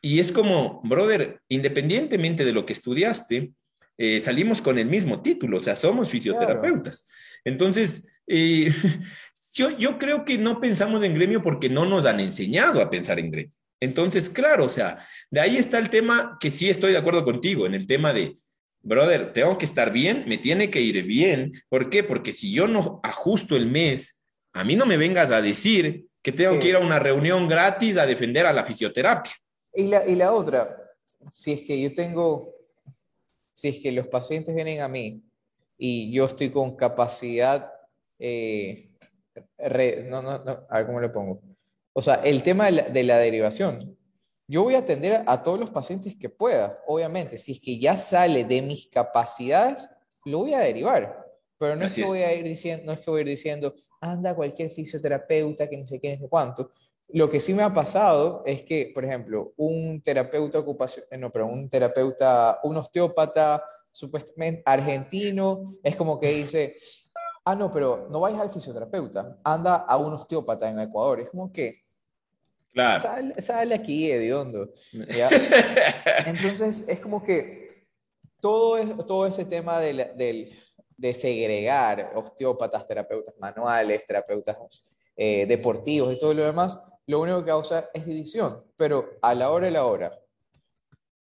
[0.00, 3.52] Y es como, brother, independientemente de lo que estudiaste,
[3.96, 7.06] eh, salimos con el mismo título, o sea, somos fisioterapeutas.
[7.44, 8.72] Entonces, eh,
[9.54, 13.18] yo, yo creo que no pensamos en gremio porque no nos han enseñado a pensar
[13.18, 13.52] en gremio.
[13.80, 17.66] Entonces, claro, o sea, de ahí está el tema que sí estoy de acuerdo contigo,
[17.66, 18.38] en el tema de,
[18.84, 21.52] brother, tengo que estar bien, me tiene que ir bien.
[21.68, 22.04] ¿Por qué?
[22.04, 26.32] Porque si yo no ajusto el mes, a mí no me vengas a decir que
[26.32, 29.32] tengo que ir a una reunión gratis a defender a la fisioterapia.
[29.74, 30.76] Y la, y la otra,
[31.30, 32.54] si es que yo tengo
[33.54, 35.22] si es que los pacientes vienen a mí
[35.78, 37.72] y yo estoy con capacidad,
[38.18, 38.90] eh,
[40.08, 41.40] no, no, no, a ver cómo le pongo.
[41.92, 43.96] O sea, el tema de la, derivación.
[44.46, 47.38] Yo voy a atender a, todos los pacientes que pueda, obviamente.
[47.38, 49.88] Si es que ya sale de mis capacidades,
[50.24, 51.24] lo voy a derivar.
[51.58, 53.74] Pero no es que voy a ir diciendo, no es que voy a ir diciendo,
[54.00, 56.70] anda cualquier fisioterapeuta que ni sé qué, ni sé cuánto.
[57.08, 61.30] Lo que sí me ha pasado es que, por ejemplo, un terapeuta ocupacional, eh, no,
[61.30, 66.74] pero un terapeuta, un osteópata supuestamente argentino, es como que dice,
[67.44, 71.20] ah, no, pero no vayas al fisioterapeuta, anda a un osteópata en Ecuador.
[71.20, 71.83] Es como que,
[72.74, 73.32] claro.
[73.38, 74.72] sale, aquí, hediondo.
[76.26, 77.86] Entonces, es como que
[78.40, 80.52] todo, es, todo ese tema del,
[80.96, 84.84] de segregar osteópatas, terapeutas manuales, terapeutas
[85.16, 89.50] eh, deportivos y todo lo demás, lo único que causa es división, pero a la
[89.50, 90.18] hora de la hora,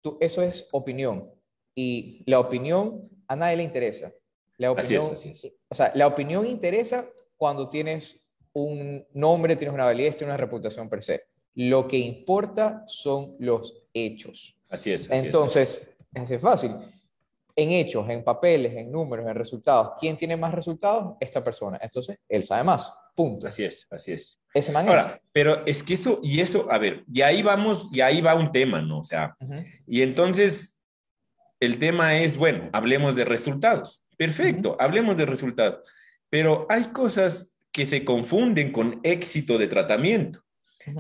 [0.02, 1.32] tú, eso es opinión.
[1.76, 4.12] Y la opinión a nadie le interesa.
[4.58, 5.12] La opinión,
[5.70, 8.20] O sea, la opinión interesa cuando tienes
[8.54, 11.24] un nombre, tienes una validez, tienes una reputación per se.
[11.56, 14.60] Lo que importa son los hechos.
[14.70, 15.10] Así es.
[15.10, 16.72] Entonces, es así fácil.
[17.56, 19.94] En hechos, en papeles, en números, en resultados.
[20.00, 21.16] ¿Quién tiene más resultados?
[21.20, 21.78] Esta persona.
[21.82, 22.92] Entonces, él sabe más.
[23.16, 23.48] Punto.
[23.48, 24.42] Así es, así es.
[24.52, 28.02] Ese man Ahora, pero es que eso, y eso, a ver, y ahí vamos, y
[28.02, 29.00] ahí va un tema, ¿no?
[29.00, 29.36] O sea,
[29.86, 30.80] y entonces
[31.60, 34.02] el tema es, bueno, hablemos de resultados.
[34.18, 35.88] Perfecto, hablemos de resultados.
[36.30, 40.43] Pero hay cosas que se confunden con éxito de tratamiento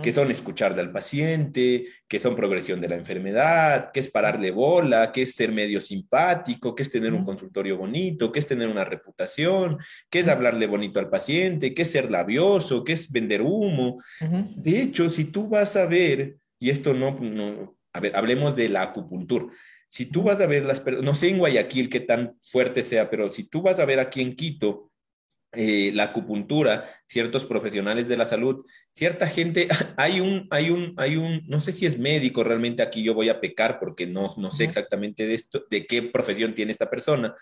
[0.01, 5.11] que son escuchar al paciente, que son progresión de la enfermedad, que es pararle bola,
[5.11, 8.85] que es ser medio simpático, que es tener un consultorio bonito, que es tener una
[8.85, 9.77] reputación,
[10.09, 14.01] que es hablarle bonito al paciente, que es ser labioso, que es vender humo.
[14.55, 18.69] De hecho, si tú vas a ver, y esto no, no, a ver, hablemos de
[18.69, 19.47] la acupuntura.
[19.89, 23.31] Si tú vas a ver las, no sé en Guayaquil qué tan fuerte sea, pero
[23.31, 24.91] si tú vas a ver aquí en Quito,
[25.55, 31.15] eh, la acupuntura, ciertos profesionales de la salud, cierta gente, hay un, hay un, hay
[31.15, 34.51] un, no sé si es médico realmente aquí, yo voy a pecar porque no, no
[34.51, 37.35] sé exactamente de esto, de qué profesión tiene esta persona,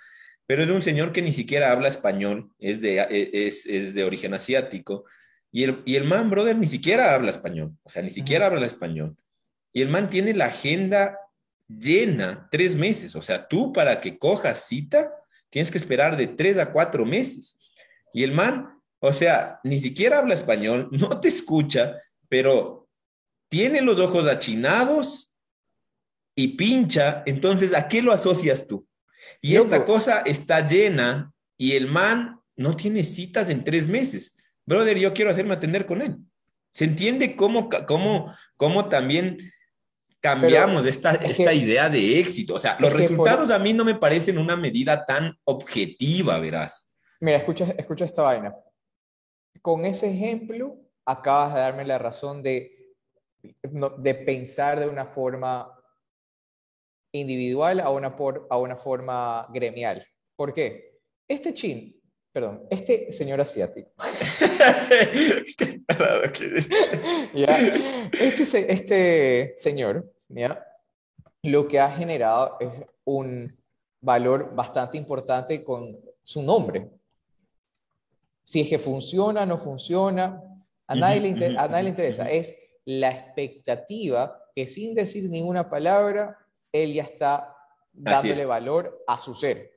[0.45, 4.04] pero es un señor que ni siquiera habla español, es de, e, es, es de
[4.04, 5.06] origen asiático,
[5.52, 8.65] y el, y el man, brother, ni siquiera habla español, o sea, ni siquiera habla
[8.65, 9.15] español,
[9.71, 11.17] y el man tiene la agenda
[11.67, 15.13] llena tres meses, o sea, tú para que cojas cita,
[15.50, 17.60] tienes que esperar de tres a cuatro meses.
[18.13, 21.97] Y el man, o sea, ni siquiera habla español, no te escucha,
[22.30, 22.89] pero
[23.50, 25.34] tiene los ojos achinados
[26.36, 28.88] y pincha, entonces, ¿a qué lo asocias tú?
[29.41, 34.36] Y esta cosa está llena y el man no tiene citas en tres meses.
[34.65, 36.17] Brother, yo quiero hacerme atender con él.
[36.74, 39.52] ¿Se entiende cómo, cómo, cómo también
[40.21, 42.56] cambiamos esta, esta idea de éxito?
[42.56, 46.90] O sea, los resultados a mí no me parecen una medida tan objetiva, verás.
[47.21, 48.55] Mira, escucha, escucha esta vaina.
[49.62, 52.95] Con ese ejemplo, acabas de darme la razón de,
[53.41, 55.71] de pensar de una forma
[57.13, 60.05] individual a una, por, a una forma gremial.
[60.36, 60.99] ¿Por qué?
[61.27, 61.95] Este chin,
[62.34, 63.91] perdón, este señor asiático.
[65.57, 65.81] Qué
[67.36, 67.57] ¿Ya?
[68.19, 70.65] Este, este señor, ¿ya?
[71.43, 72.69] lo que ha generado es
[73.05, 73.57] un
[74.01, 76.89] valor bastante importante con su nombre
[78.43, 80.41] si es que funciona, no funciona,
[80.87, 82.29] a nadie, le, a nadie le interesa.
[82.29, 86.37] Es la expectativa que sin decir ninguna palabra,
[86.71, 87.55] él ya está
[87.93, 89.71] dándole valor a su ser.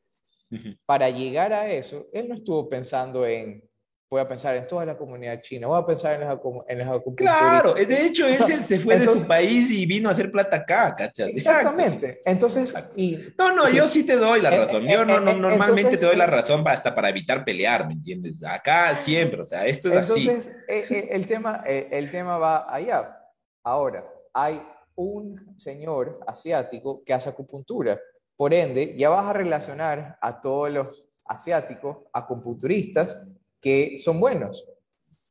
[0.87, 3.69] Para llegar a eso, él no estuvo pensando en
[4.15, 6.39] voy a pensar en toda la comunidad china, voy a pensar en las,
[6.69, 10.59] en Claro, de hecho, ese se fue de su país y vino a hacer plata
[10.59, 11.33] acá, ¿cachai?
[11.33, 12.21] Exactamente.
[12.25, 14.87] Entonces, y, no, no, yo sí te doy la razón.
[14.87, 18.45] Yo no, no normalmente te doy la razón hasta para evitar pelear, ¿me entiendes?
[18.45, 20.29] Acá siempre, o sea, esto es así.
[20.29, 23.19] Entonces, el, tema, el tema va allá.
[23.65, 24.63] Ahora, hay
[24.95, 27.99] un señor asiático que hace acupuntura.
[28.37, 33.27] Por ende, ya vas a relacionar a todos los asiáticos acupunturistas
[33.65, 34.69] que son buenos.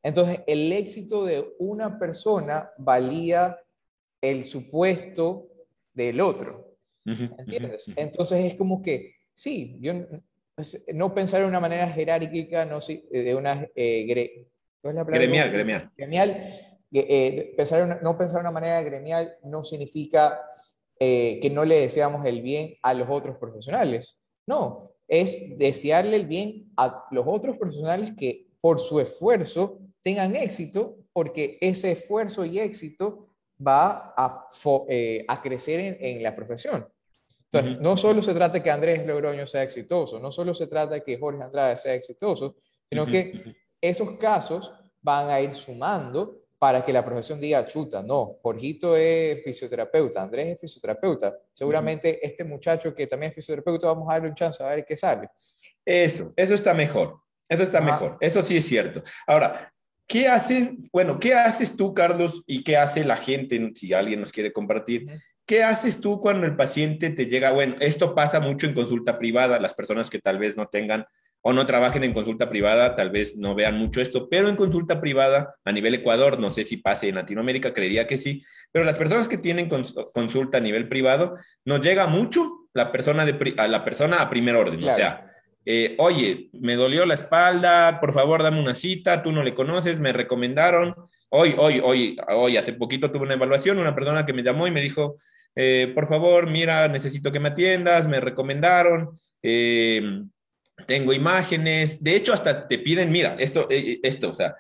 [0.01, 3.59] Entonces, el éxito de una persona valía
[4.19, 5.49] el supuesto
[5.93, 6.75] del otro.
[7.05, 7.91] ¿Entiendes?
[7.95, 9.93] Entonces, es como que, sí, yo
[10.95, 13.69] no pensar de una manera jerárquica, no de una...
[13.75, 14.05] Eh,
[14.81, 15.91] gremial, gremial.
[15.95, 16.59] Gremial.
[16.91, 20.39] Eh, pensar no pensar de una manera gremial no significa
[20.99, 24.19] eh, que no le deseamos el bien a los otros profesionales.
[24.47, 30.97] No, es desearle el bien a los otros profesionales que por su esfuerzo tengan éxito,
[31.11, 33.27] porque ese esfuerzo y éxito
[33.65, 34.47] va a,
[34.87, 36.87] eh, a crecer en, la profesión.
[37.51, 40.95] Entonces, no solo se trata de que Andrés Logroño sea exitoso, no solo se trata
[40.95, 42.55] de que Jorge Andrade sea exitoso,
[42.89, 48.37] sino que esos casos van a ir sumando para que la profesión diga, chuta, no,
[48.41, 54.13] Jorgito es fisioterapeuta, Andrés es fisioterapeuta, seguramente este muchacho que también es fisioterapeuta, vamos a
[54.13, 55.27] darle un chance a ver qué sale.
[55.83, 59.03] Eso, eso está mejor, eso está mejor, eso sí es cierto.
[59.27, 59.73] Ahora,
[60.07, 64.31] ¿qué hacen, bueno, qué haces tú, Carlos, y qué hace la gente, si alguien nos
[64.31, 65.05] quiere compartir?
[65.45, 67.51] ¿Qué haces tú cuando el paciente te llega?
[67.51, 71.05] Bueno, esto pasa mucho en consulta privada, las personas que tal vez no tengan
[71.45, 75.01] o no trabajen en consulta privada, tal vez no vean mucho esto, pero en consulta
[75.01, 78.97] privada a nivel Ecuador, no sé si pase en Latinoamérica, creería que sí, pero las
[78.97, 81.35] personas que tienen consulta a nivel privado,
[81.65, 85.29] nos llega mucho la persona, de, a, la persona a primer orden, o sea,
[85.65, 89.99] eh, oye, me dolió la espalda, por favor dame una cita, tú no le conoces,
[89.99, 90.95] me recomendaron,
[91.27, 94.71] hoy, hoy, hoy, hoy, hace poquito tuve una evaluación, una persona que me llamó y
[94.71, 95.17] me dijo,
[95.55, 100.23] eh, por favor, mira, necesito que me atiendas, me recomendaron, eh,
[100.85, 104.55] tengo imágenes, de hecho hasta te piden, mira, esto, eh, eh, esto, o sea,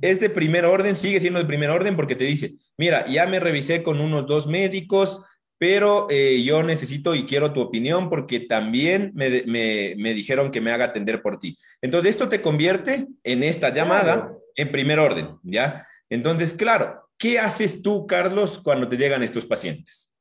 [0.00, 3.40] es de primer orden, sigue siendo de primer orden porque te dice, mira, ya me
[3.40, 5.22] revisé con unos dos médicos,
[5.58, 10.72] pero eh, yo necesito y quiero tu opinión porque también me, me, dijeron que me
[10.72, 11.56] haga atender por ti.
[11.80, 15.86] Entonces, esto te convierte en esta llamada en primer orden, ¿ya?
[16.10, 20.11] Entonces, claro, ¿qué haces tú, Carlos, cuando te llegan estos pacientes?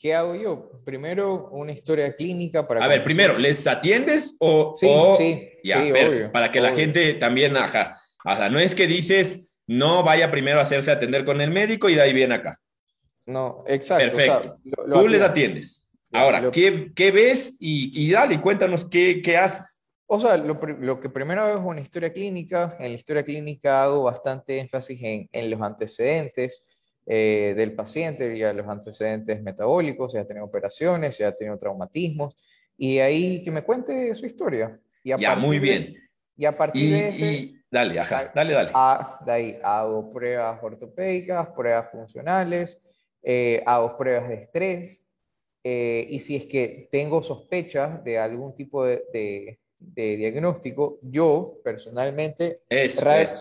[0.00, 0.82] ¿Qué hago yo?
[0.82, 2.82] Primero, una historia clínica para...
[2.82, 4.72] A ver, primero, ¿les atiendes o...?
[4.74, 4.88] Sí,
[5.18, 5.84] sí, ya,
[6.32, 10.62] para que la gente también, ajá, ajá, no es que dices, no vaya primero a
[10.62, 12.58] hacerse atender con el médico y de ahí viene acá.
[13.26, 14.16] No, exacto.
[14.16, 14.58] Perfecto.
[14.90, 15.90] Tú les atiendes.
[16.12, 17.58] Ahora, ¿qué, ¿qué, ves?
[17.60, 19.84] Y, y, dale, cuéntanos qué, qué haces.
[20.06, 22.74] O sea, lo, lo, que primero hago es una historia clínica.
[22.80, 26.66] En la historia clínica hago bastante énfasis en, en los antecedentes,
[27.12, 32.36] eh, del paciente, ya los antecedentes metabólicos, si ha tenido operaciones, si ha tenido traumatismos,
[32.78, 34.78] y ahí que me cuente su historia.
[35.02, 35.96] Y ya, muy bien.
[36.36, 37.54] y a partir de ese...
[37.68, 38.70] dale, ajá, dale, dale.
[39.26, 42.80] de ahí hago pruebas ortopédicas, pruebas funcionales,
[43.24, 45.04] eh, hago pruebas de estrés,
[45.64, 52.58] eh, y si es que tengo sospechas de algún tipo de, de, diagnóstico, yo personalmente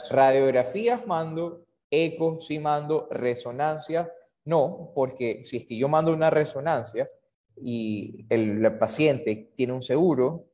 [0.09, 4.11] radiografías mando eco sí mando, resonancia
[4.49, 7.07] no, porque si es que yo mando una resonancia
[7.55, 10.47] y el, paciente tiene un seguro,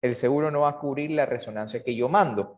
[0.00, 2.56] el seguro no va a cubrir la resonancia que yo mando,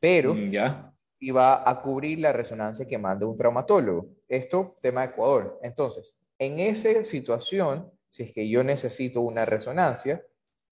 [0.00, 0.92] pero mm, ya.
[1.20, 4.08] y va a cubrir la resonancia que manda un traumatólogo.
[4.28, 5.60] Esto, tema de Ecuador.
[5.62, 10.20] Entonces, en esa situación, si es que yo necesito una resonancia,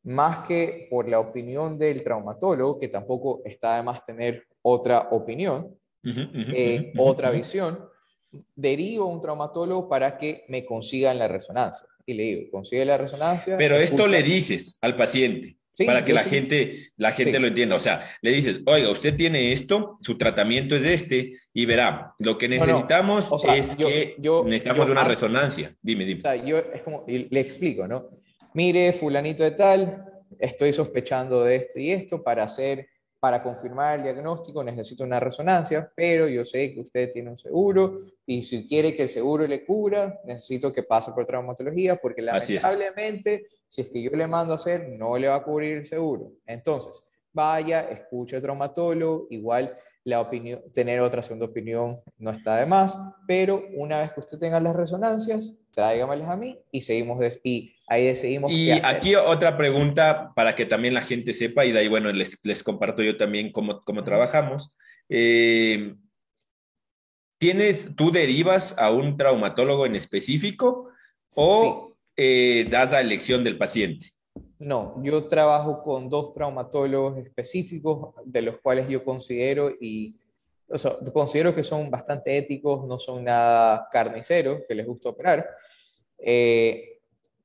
[0.03, 5.79] más que por la opinión del traumatólogo, que tampoco está de más tener otra opinión,
[6.05, 7.85] eh, otra visión,
[8.55, 11.87] derivo a un traumatólogo para que me consigan la resonancia.
[12.05, 13.57] Y le digo, consigue la resonancia.
[13.57, 15.57] Pero esto le dices al paciente.
[15.87, 17.77] para que la gente, la gente lo entienda.
[17.77, 22.37] O sea, le dices, oiga, usted tiene esto, su tratamiento es este, y verá, lo
[22.37, 25.75] que necesitamos es que necesitamos una resonancia.
[25.81, 26.23] Dime, dime.
[26.45, 28.11] yo es como, le explico, ¿no?
[28.55, 30.05] Mire, fulanito de tal,
[30.39, 32.89] estoy sospechando de esto y esto para hacer
[33.23, 38.01] para confirmar el diagnóstico necesito una resonancia, pero yo sé que usted tiene un seguro
[38.27, 43.47] y si quiere que el seguro le cubra, necesito que pase por traumatología porque lamentablemente
[43.69, 46.33] si es que yo le mando a hacer, no le va a cubrir el seguro.
[46.45, 49.73] Entonces, vaya, escuche al traumatólogo, igual
[50.05, 54.39] la opinión, tener otra segunda opinión no está de más, pero una vez que usted
[54.39, 58.51] tenga las resonancias, tráigamelas a mí y seguimos, y ahí decidimos.
[58.51, 62.39] Y aquí otra pregunta para que también la gente sepa, y de ahí, bueno, les,
[62.43, 64.77] les comparto yo también cómo, cómo trabajamos.
[65.09, 65.95] Eh,
[67.39, 70.91] ¿Tienes, tú derivas a un traumatólogo en específico
[71.35, 74.07] o eh, das a elección del paciente?
[74.59, 80.17] No, yo trabajo con dos traumatólogos específicos de los cuales yo considero y
[80.69, 85.47] o sea, considero que son bastante éticos, no son nada carniceros, que les gusta operar,
[86.19, 87.01] eh,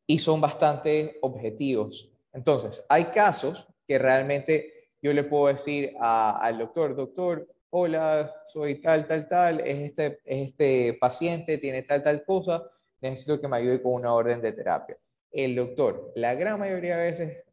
[0.05, 2.09] y son bastante objetivos.
[2.31, 9.05] Entonces, hay casos que realmente yo le puedo decir al doctor, doctor, hola, soy tal,
[9.07, 12.63] tal, tal, es este, es este paciente, tiene tal, tal cosa,
[13.01, 14.97] necesito que me ayude con una orden de terapia
[15.31, 17.43] el doctor, la gran mayoría de veces,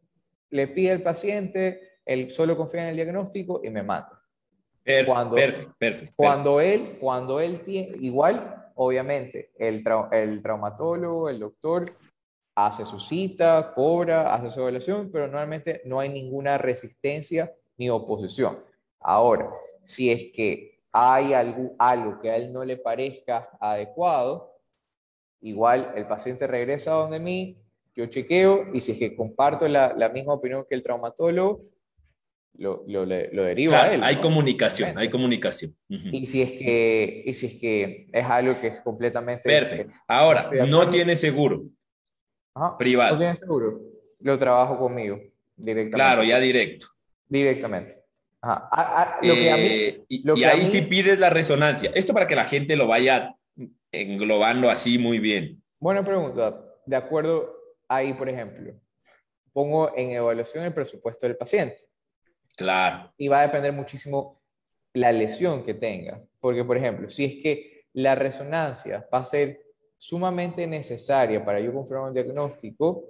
[0.51, 4.20] le pide al paciente, él solo confía en el diagnóstico y me manda.
[4.83, 5.37] Perfecto, cuando,
[5.79, 11.87] perfecto, Cuando él, cuando él tiene, igual, obviamente, el, el traumatólogo, el doctor,
[12.55, 18.62] hace su cita, cobra, hace su evaluación, pero normalmente no hay ninguna resistencia ni oposición.
[19.01, 19.51] Ahora,
[19.83, 24.61] si es que hay algo, algo que a él no le parezca adecuado,
[25.41, 27.63] igual el paciente regresa donde mí,
[27.95, 31.62] yo chequeo y si es que comparto la, la misma opinión que el traumatólogo,
[32.57, 34.03] lo, lo, lo deriva a él.
[34.03, 35.74] Hay comunicación, hay comunicación.
[35.88, 39.42] y, si es que, y si es que es algo que es completamente...
[39.42, 39.92] Perfecto.
[40.07, 41.64] Ahora, no tiene seguro.
[42.78, 43.12] privado.
[43.12, 43.80] No tiene seguro.
[44.20, 45.18] Lo trabajo conmigo
[45.57, 45.97] directamente.
[45.97, 46.86] Claro, ya directo.
[47.28, 48.03] Directamente.
[49.20, 51.90] y, ahí sí pides la resonancia.
[51.95, 53.34] Esto para que la gente lo vaya
[53.90, 55.62] englobando así muy bien.
[55.80, 56.61] Buena pregunta.
[56.86, 58.74] De acuerdo, ahí, por ejemplo,
[59.53, 61.82] pongo en evaluación el presupuesto del paciente.
[62.57, 63.12] Claro.
[63.16, 64.43] Y va a depender muchísimo
[64.93, 66.22] la lesión que tenga.
[66.41, 69.61] Porque, por ejemplo, si es que la resonancia va a ser
[69.99, 73.05] sumamente necesaria para yo confirmar un diagnóstico,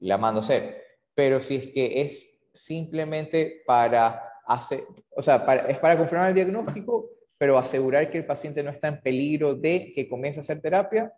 [0.00, 0.82] la mando a hacer.
[1.14, 7.10] Pero si es que es simplemente para hacer, o sea, es para confirmar el diagnóstico,
[7.36, 11.12] pero asegurar que el paciente no está en peligro de que comience a hacer terapia,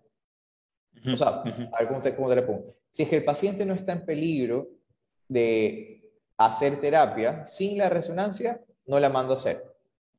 [1.07, 2.75] o sea, a ver cómo te, cómo le pongo.
[2.91, 4.69] Si es que el paciente no está en peligro
[5.29, 9.65] de hacer terapia, sin la resonancia, no la mando a hacer.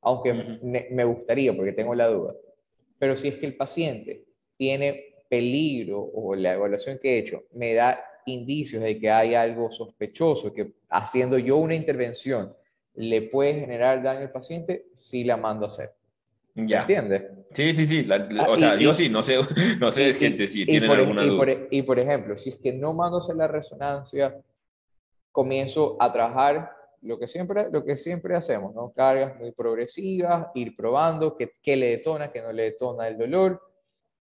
[0.02, 2.34] Aunque me, gustaría, porque tengo la duda.
[2.98, 4.26] Pero si es que el paciente
[4.58, 9.72] tiene peligro o la evaluación que he hecho me da indicios de que hay algo
[9.72, 12.54] sospechoso, que haciendo yo una intervención
[12.96, 15.94] le puede generar daño al paciente, sí la mando a hacer.
[16.56, 16.82] Ya.
[16.82, 17.24] ¿Entiendes?
[17.54, 18.08] Sí, sí, sí.
[18.12, 19.38] Ah, o sea, yo sí, no sé,
[19.80, 21.52] no sé de gente si tienen alguna duda.
[21.52, 24.36] E, y por, ejemplo, si es que no mando hacer la resonancia,
[25.32, 28.92] comienzo a trabajar lo que siempre, lo que siempre hacemos, ¿no?
[28.92, 33.62] Cargas muy progresivas, ir probando qué, qué le detona, qué no le detona el dolor,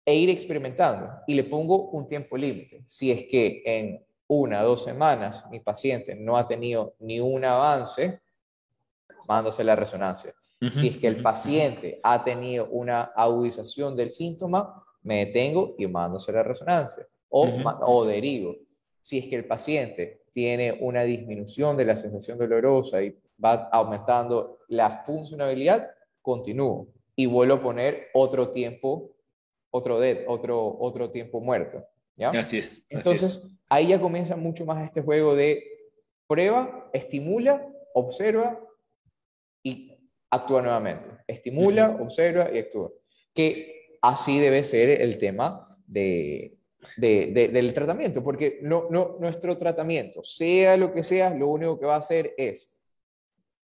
[0.04, 1.10] e ir experimentando.
[1.26, 2.82] Y le pongo un tiempo límite.
[2.86, 7.44] Si es que en una o dos semanas mi paciente no ha tenido ni un
[7.44, 8.20] avance,
[9.28, 9.66] mando a hacer
[10.60, 15.86] resonancia si es que el paciente ha tenido una agudización del síntoma, me detengo y
[15.86, 17.48] mando a hacer la resonancia o,
[17.80, 18.56] o derivo.
[19.00, 24.58] Si es que el paciente tiene una disminución de la sensación dolorosa y va aumentando
[24.68, 25.90] la funcionalidad,
[26.20, 29.16] continúo y vuelvo a poner otro tiempo,
[29.70, 31.82] otro, de, otro, otro tiempo muerto.
[32.16, 32.30] ¿ya?
[32.30, 32.86] Así es.
[32.90, 35.64] Entonces, ahí ya comienza mucho más este juego de
[36.26, 38.60] prueba, estimula, observa
[40.30, 41.10] actúa nuevamente.
[41.26, 42.90] Estimula, observa y actúa.
[43.34, 46.58] Que así debe ser el tema de,
[46.96, 51.96] del tratamiento, porque no, no, nuestro tratamiento, sea lo que sea, lo único que va
[51.96, 52.80] a hacer es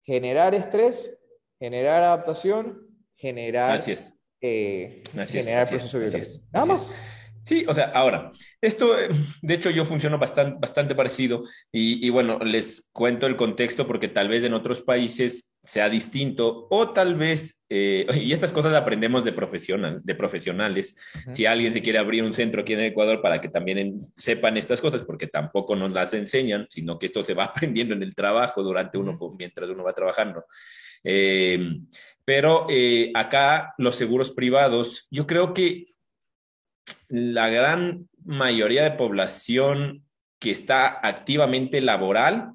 [0.02, 1.20] generar estrés,
[1.58, 3.80] generar adaptación, generar,
[4.40, 5.98] eh, generar proceso
[6.52, 6.92] Nada más.
[7.44, 8.30] Sí, o sea, ahora,
[8.60, 9.08] esto, eh,
[9.40, 14.28] de hecho, yo funciono bastante, bastante parecido y, bueno, les cuento el contexto porque tal
[14.28, 19.32] vez en otros países sea distinto o tal vez, eh, y estas cosas aprendemos de,
[19.32, 20.96] profesional, de profesionales,
[21.32, 24.80] si alguien se quiere abrir un centro aquí en Ecuador para que también sepan estas
[24.80, 28.62] cosas, porque tampoco nos las enseñan, sino que esto se va aprendiendo en el trabajo
[28.62, 30.44] durante uno, mientras uno va trabajando.
[31.02, 31.80] Eh,
[32.24, 32.68] pero
[33.14, 35.91] acá los seguros privados, yo creo que
[37.08, 40.04] la gran mayoría de población
[40.38, 42.52] que está activamente laboral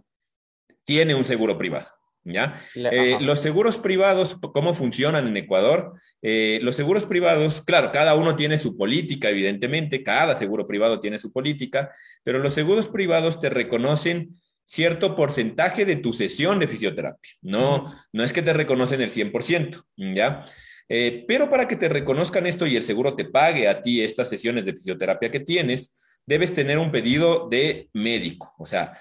[0.83, 1.89] tiene un seguro privado.
[2.29, 2.61] ¿Ya?
[2.75, 5.93] Eh, los seguros privados, ¿cómo funcionan en Ecuador?
[6.21, 11.19] Eh, los seguros privados, claro, cada uno tiene su política, evidentemente, cada seguro privado tiene
[11.19, 11.89] su política,
[12.25, 17.31] pero los seguros privados te reconocen cierto porcentaje de tu sesión de fisioterapia.
[17.41, 20.43] No, no es que te reconocen el 100%, ¿ya?
[20.89, 24.29] Eh, pero para que te reconozcan esto y el seguro te pague a ti estas
[24.29, 28.53] sesiones de fisioterapia que tienes, debes tener un pedido de médico.
[28.57, 28.97] O sea,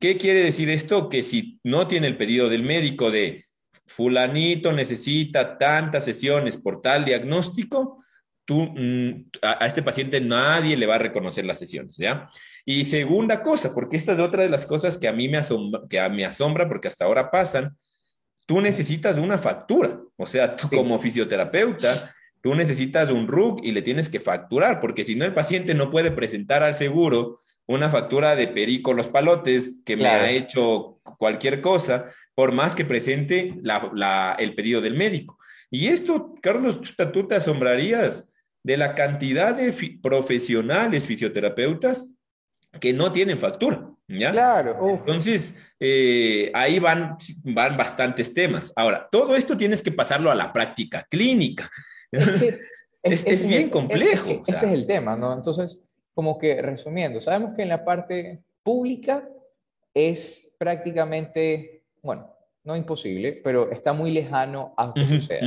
[0.00, 1.08] ¿qué quiere decir esto?
[1.08, 3.46] Que si no tiene el pedido del médico de
[3.86, 8.04] fulanito necesita tantas sesiones por tal diagnóstico,
[8.44, 12.28] tú, mm, a, este paciente nadie le va a reconocer las sesiones, ¿ya?
[12.64, 15.82] Y segunda cosa, porque esta es otra de las cosas que a mí me asombra,
[15.88, 17.76] que me asombra porque hasta ahora pasan,
[18.48, 20.00] tú necesitas una factura.
[20.16, 25.04] O sea, tú como fisioterapeuta, tú necesitas un RUC y le tienes que facturar, porque
[25.04, 29.82] si no el paciente no puede presentar al seguro una factura de perico los palotes
[29.84, 33.54] que me ha hecho cualquier cosa, por más que presente
[34.38, 35.38] el pedido del médico.
[35.70, 36.80] Y esto, Carlos,
[37.12, 38.32] tú te asombrarías
[38.62, 42.14] de la cantidad de profesionales fisioterapeutas
[42.80, 43.90] que no tienen factura.
[44.06, 44.30] ¿ya?
[44.30, 44.98] Claro.
[44.98, 48.72] Entonces, eh, ahí van, van bastantes temas.
[48.76, 51.70] Ahora, todo esto tienes que pasarlo a la práctica clínica.
[53.00, 54.42] Es, bien complejo.
[54.46, 55.32] ese es el tema, ¿no?
[55.32, 55.82] Entonces,
[56.14, 59.26] como que resumiendo, sabemos que en la parte pública
[59.94, 62.34] es prácticamente, bueno,
[62.68, 65.40] no imposible, pero está muy lejano a que suceda.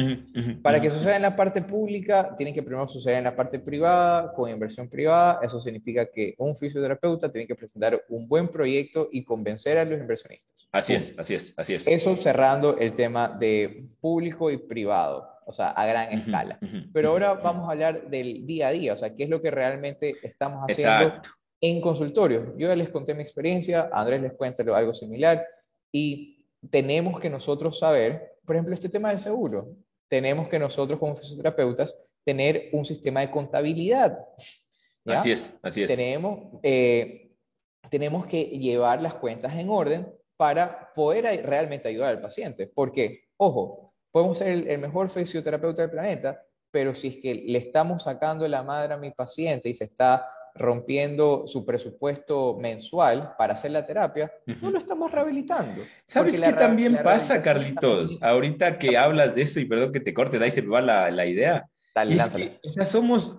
[0.64, 4.34] Para que suceda en la parte pública, tiene que primero suceder en la parte privada,
[4.34, 5.40] con inversión privada.
[5.44, 10.00] Eso significa que un fisioterapeuta tiene que presentar un buen proyecto y convencer a los
[10.00, 10.68] inversionistas.
[10.72, 11.88] Así es, así es, así es.
[11.88, 16.58] Eso cerrando el tema de público y privado, o sea, a gran escala.
[16.92, 19.52] Pero ahora vamos a hablar del día a día, o sea, qué es lo que
[19.52, 21.22] realmente estamos haciendo
[21.62, 22.56] en consultorio.
[22.58, 25.46] Yo ya les conté mi experiencia, Andrés les cuenta algo similar
[25.92, 29.76] y tenemos que nosotros saber, por ejemplo, este tema del seguro,
[30.08, 34.20] tenemos que nosotros como fisioterapeutas tener un sistema de contabilidad.
[35.06, 35.88] Así es, así es.
[35.88, 37.32] Tenemos, eh,
[37.90, 42.68] tenemos que llevar las cuentas en orden para poder realmente ayudar al paciente.
[42.68, 47.58] Porque, ojo, podemos ser el, el mejor fisioterapeuta del planeta, pero si es que le
[47.58, 53.54] estamos sacando la madre a mi paciente y se está rompiendo su presupuesto mensual para
[53.54, 54.32] hacer la terapia,
[54.62, 55.84] no lo estamos rehabilitando.
[56.08, 58.18] ¿Sabes qué también pasa, Carlitos?
[58.22, 60.82] Ahorita que hablas de eso, y perdón que te corte, de ahí se me va
[60.82, 61.66] la, la idea.
[62.10, 63.38] es que, o sea, somos,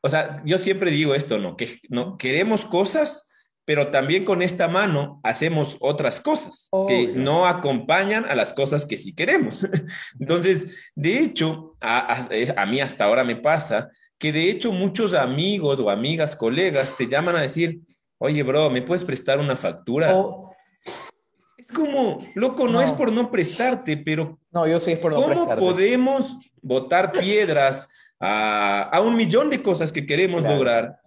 [0.00, 1.56] o sea, yo siempre digo esto, ¿no?
[1.56, 3.28] Que no, queremos cosas,
[3.64, 8.96] pero también con esta mano hacemos otras cosas que no acompañan a las cosas que
[8.96, 9.66] sí queremos.
[10.20, 15.80] Entonces, de hecho, a, a mí hasta ahora me pasa que de hecho muchos amigos
[15.80, 17.80] o amigas, colegas te llaman a decir,
[18.18, 20.12] oye, bro, ¿me puedes prestar una factura?
[21.56, 24.38] Es como, loco, no, es por no prestarte, pero...
[24.50, 27.88] No, yo sí es por no ¿Cómo podemos botar piedras
[28.18, 30.98] a, un millón de cosas que queremos lograr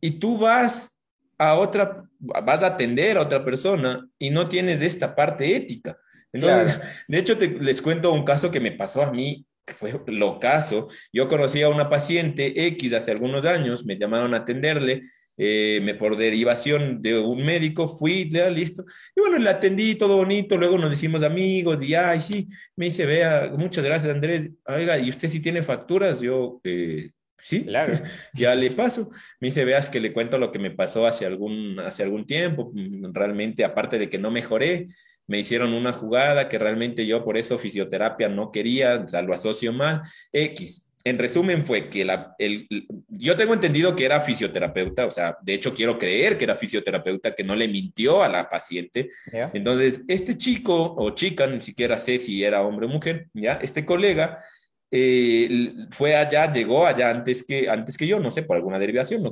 [0.00, 1.02] y tú vas
[1.38, 5.98] a otra, vas a atender a otra persona y no tienes de esta parte ética?
[6.32, 10.88] De hecho, te, les cuento un caso que me pasó a mí fue lo caso.
[11.12, 15.02] Yo conocí a una paciente X hace algunos años, me llamaron a atenderle,
[15.38, 18.84] eh, me por derivación de un médico, fui, ya, listo.
[19.14, 23.04] Y bueno, le atendí todo bonito, luego nos hicimos amigos y ay, sí, me dice,
[23.04, 24.50] vea, muchas gracias Andrés.
[24.66, 26.20] Oiga, ¿y usted si tiene facturas?
[26.20, 27.94] Yo, eh, sí, claro.
[28.34, 29.10] ya le paso.
[29.40, 32.72] Me dice, veas que le cuento lo que me pasó hace algún, hace algún tiempo.
[33.12, 34.86] Realmente, aparte de que no mejoré,
[35.26, 39.34] me hicieron una jugada que realmente yo por eso fisioterapia no quería, o sea, lo
[39.34, 40.02] asocio mal.
[40.32, 40.92] X.
[41.04, 42.66] En resumen fue que la, el,
[43.08, 47.32] yo tengo entendido que era fisioterapeuta, o sea, de hecho quiero creer que era fisioterapeuta,
[47.32, 49.10] que no le mintió a la paciente.
[49.52, 53.84] Entonces, este chico o chica, ni siquiera sé si era hombre o mujer, ya, este
[53.84, 54.42] colega
[54.90, 59.22] eh, fue allá, llegó allá antes que, antes que yo, no sé, por alguna derivación,
[59.22, 59.30] no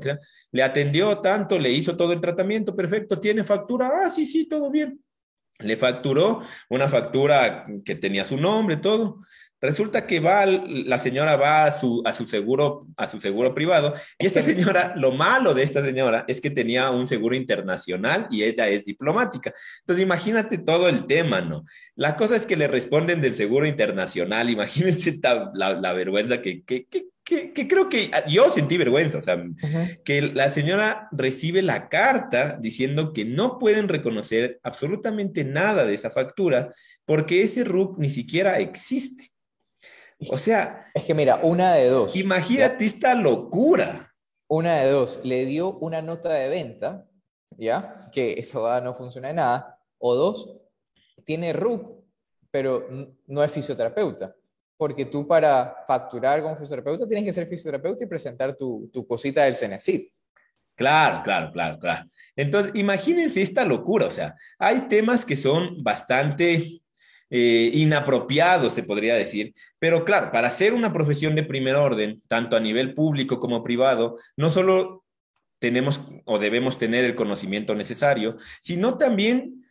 [0.52, 4.70] le atendió tanto, le hizo todo el tratamiento, perfecto, tiene factura, ah, sí, sí, todo
[4.70, 5.03] bien
[5.58, 9.20] le facturó una factura que tenía su nombre, todo.
[9.64, 13.94] Resulta que va, la señora va a su, a su seguro, a su seguro privado,
[14.18, 18.42] y esta señora, lo malo de esta señora es que tenía un seguro internacional y
[18.42, 19.54] ella es diplomática.
[19.80, 21.64] Entonces, imagínate todo el tema, ¿no?
[21.94, 25.18] La cosa es que le responden del seguro internacional, imagínense
[25.54, 29.42] la, la, vergüenza que, que, que, que, creo que yo sentí vergüenza, o sea,
[30.04, 36.10] que la señora recibe la carta diciendo que no pueden reconocer absolutamente nada de esa
[36.10, 36.72] factura
[37.06, 39.30] porque ese RUC ni siquiera existe.
[40.28, 40.86] O sea...
[40.94, 42.14] Es que mira, una de dos.
[42.14, 44.14] Imagínate esta locura.
[44.46, 45.20] Una de dos.
[45.24, 47.08] Le dio una nota de venta,
[47.56, 48.06] ¿ya?
[48.12, 49.78] Que eso no funciona de nada.
[49.98, 50.56] O dos,
[51.24, 52.04] tiene RUC,
[52.50, 52.86] pero
[53.26, 54.36] no es fisioterapeuta.
[54.76, 59.44] Porque tú para facturar como fisioterapeuta tienes que ser fisioterapeuta y presentar tu, tu cosita
[59.44, 60.08] del CENESID.
[60.74, 62.10] Claro, claro, claro, claro.
[62.34, 66.80] Entonces, imagínense esta locura, o sea, hay temas que son bastante
[67.30, 72.56] eh, inapropiados, se podría decir, pero claro, para ser una profesión de primer orden, tanto
[72.56, 75.04] a nivel público como privado, no solo
[75.58, 79.63] tenemos o debemos tener el conocimiento necesario, sino también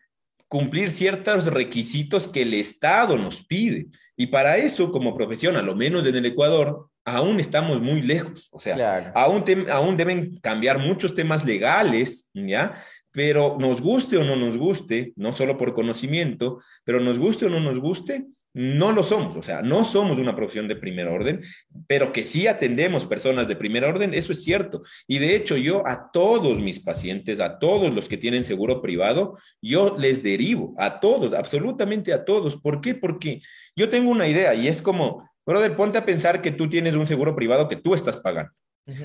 [0.53, 3.87] cumplir ciertos requisitos que el Estado nos pide.
[4.15, 8.49] Y para eso, como profesión, a lo menos en el Ecuador, aún estamos muy lejos.
[8.51, 12.83] O sea, aún, aún deben cambiar muchos temas legales, ¿ya?
[13.09, 17.49] Pero nos guste o no nos guste, no solo por conocimiento, pero nos guste o
[17.49, 21.41] no nos guste, no lo somos, o sea, no somos una profesión de primer orden,
[21.87, 24.81] pero que sí atendemos personas de primer orden, eso es cierto.
[25.07, 29.37] Y de hecho yo a todos mis pacientes, a todos los que tienen seguro privado,
[29.61, 32.55] yo les derivo, a todos, absolutamente a todos.
[32.57, 32.93] ¿Por qué?
[32.93, 33.41] Porque
[33.75, 37.07] yo tengo una idea y es como, brother, ponte a pensar que tú tienes un
[37.07, 38.51] seguro privado que tú estás pagando.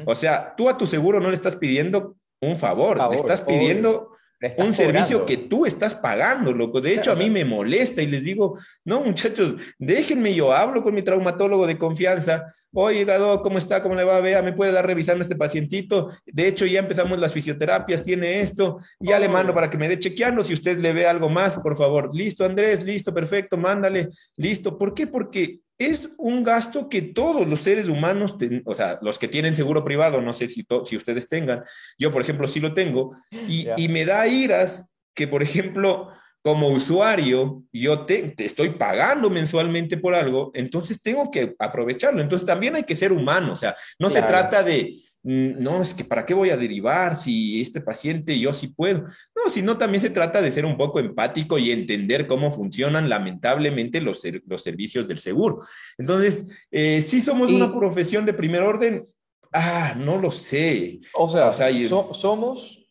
[0.07, 4.11] O sea, tú a tu seguro no le estás pidiendo un favor, le estás pidiendo
[4.57, 6.81] un servicio que tú estás pagando, loco.
[6.81, 10.95] De hecho, a mí me molesta y les digo, no, muchachos, déjenme, yo hablo con
[10.95, 12.55] mi traumatólogo de confianza.
[12.73, 13.83] Oye, Gado, ¿cómo está?
[13.83, 14.19] ¿Cómo le va?
[14.19, 14.43] a ver?
[14.45, 16.13] ¿me puede dar revisando este pacientito?
[16.27, 19.99] De hecho, ya empezamos las fisioterapias, tiene esto, ya le mando para que me dé
[19.99, 20.45] chequeando.
[20.45, 22.15] Si usted le ve algo más, por favor.
[22.15, 24.77] Listo, Andrés, listo, perfecto, mándale, listo.
[24.77, 25.07] ¿Por qué?
[25.07, 29.85] Porque es un gasto que todos los seres humanos, o sea, los que tienen seguro
[29.85, 31.65] privado, no sé si, si ustedes tengan,
[31.97, 36.11] yo por ejemplo sí lo tengo, y, me da iras que por ejemplo
[36.43, 42.21] como usuario yo te, estoy pagando mensualmente por algo, entonces tengo que aprovecharlo.
[42.21, 44.95] Entonces también hay que ser humano, o sea, no se trata de,
[45.29, 49.05] no, es que para qué voy a derivar si este paciente yo sí puedo.
[49.37, 54.01] No, sino también se trata de ser un poco empático y entender cómo funcionan lamentablemente
[54.01, 55.61] los, los servicios del seguro.
[55.99, 59.05] Entonces, eh, si somos una profesión de primer orden,
[59.53, 60.99] ah, no lo sé.
[61.13, 62.91] O sea, somos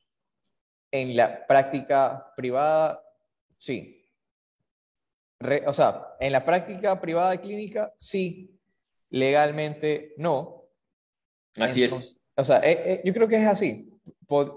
[0.92, 3.02] en la práctica privada,
[3.58, 4.06] sí.
[5.66, 8.54] o sea, en la práctica privada clínica, sí.
[9.10, 10.66] Legalmente, no.
[11.56, 12.16] Así es.
[12.38, 13.92] O sea, eh, eh, yo creo que es así.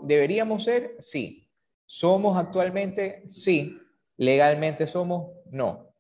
[0.03, 0.97] ¿Deberíamos ser?
[1.01, 1.49] Sí.
[1.87, 3.25] ¿Somos actualmente?
[3.27, 3.79] Sí.
[4.19, 5.33] ¿Legalmente somos?
[5.51, 5.91] No.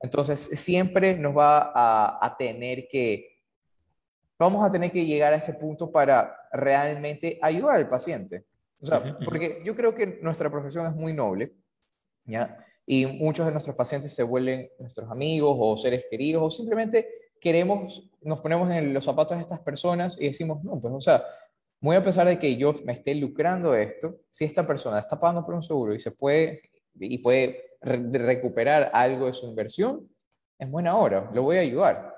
[0.00, 3.42] Entonces, siempre nos va a, tener que,
[4.38, 8.46] vamos a tener que llegar a ese punto para realmente ayudar al paciente.
[8.80, 11.52] O sea, porque yo creo que nuestra profesión es muy noble,
[12.24, 12.64] ¿ya?
[12.86, 17.06] Y muchos de nuestros pacientes se vuelven nuestros amigos o seres queridos o simplemente
[17.40, 21.24] queremos, nos ponemos en los zapatos de estas personas y decimos, no, pues, o sea,
[21.80, 25.18] muy a pesar de que yo me esté lucrando de esto, si esta persona está
[25.18, 26.60] pagando por un seguro y se puede,
[26.94, 30.08] y puede recuperar algo de su inversión,
[30.58, 32.14] es buena hora, lo voy a ayudar.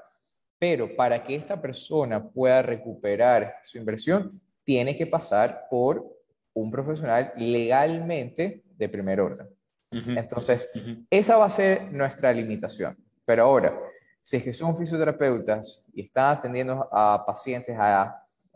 [0.58, 6.04] Pero para que esta persona pueda recuperar su inversión, tiene que pasar por
[6.54, 9.48] un profesional legalmente de primer orden.
[9.90, 10.70] Entonces,
[11.10, 12.96] esa va a ser nuestra limitación.
[13.24, 13.78] Pero ahora,
[14.22, 17.76] si es que son fisioterapeutas y están atendiendo a pacientes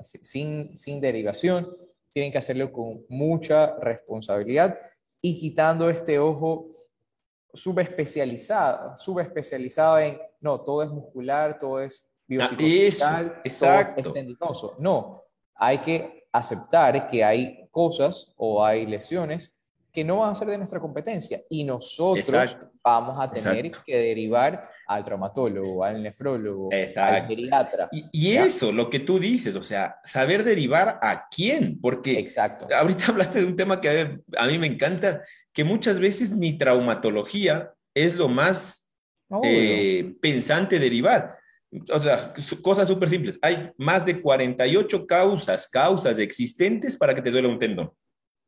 [0.00, 1.76] sin, sin derivación,
[2.12, 4.78] tienen que hacerlo con mucha responsabilidad
[5.20, 6.68] y quitando este ojo
[7.52, 14.76] subespecializado, subespecializado en, no, todo es muscular, todo es biopsicosocial, todo es tendinoso.
[14.78, 19.55] No, hay que aceptar que hay cosas o hay lesiones
[19.97, 24.68] que no van a ser de nuestra competencia y nosotros vamos a tener que derivar
[24.86, 27.88] al traumatólogo, al nefrólogo, al geriatra.
[27.90, 32.66] Y, eso, lo que tú dices, o sea, saber derivar a quién, porque Exacto.
[32.76, 37.72] ahorita hablaste de un tema que a mí me encanta, que muchas veces ni traumatología
[37.94, 38.90] es lo más
[39.44, 41.38] eh, pensante derivar.
[41.90, 43.38] O sea, cosas súper simples.
[43.40, 47.90] Hay más de 48 causas, causas existentes para que te duela un tendón.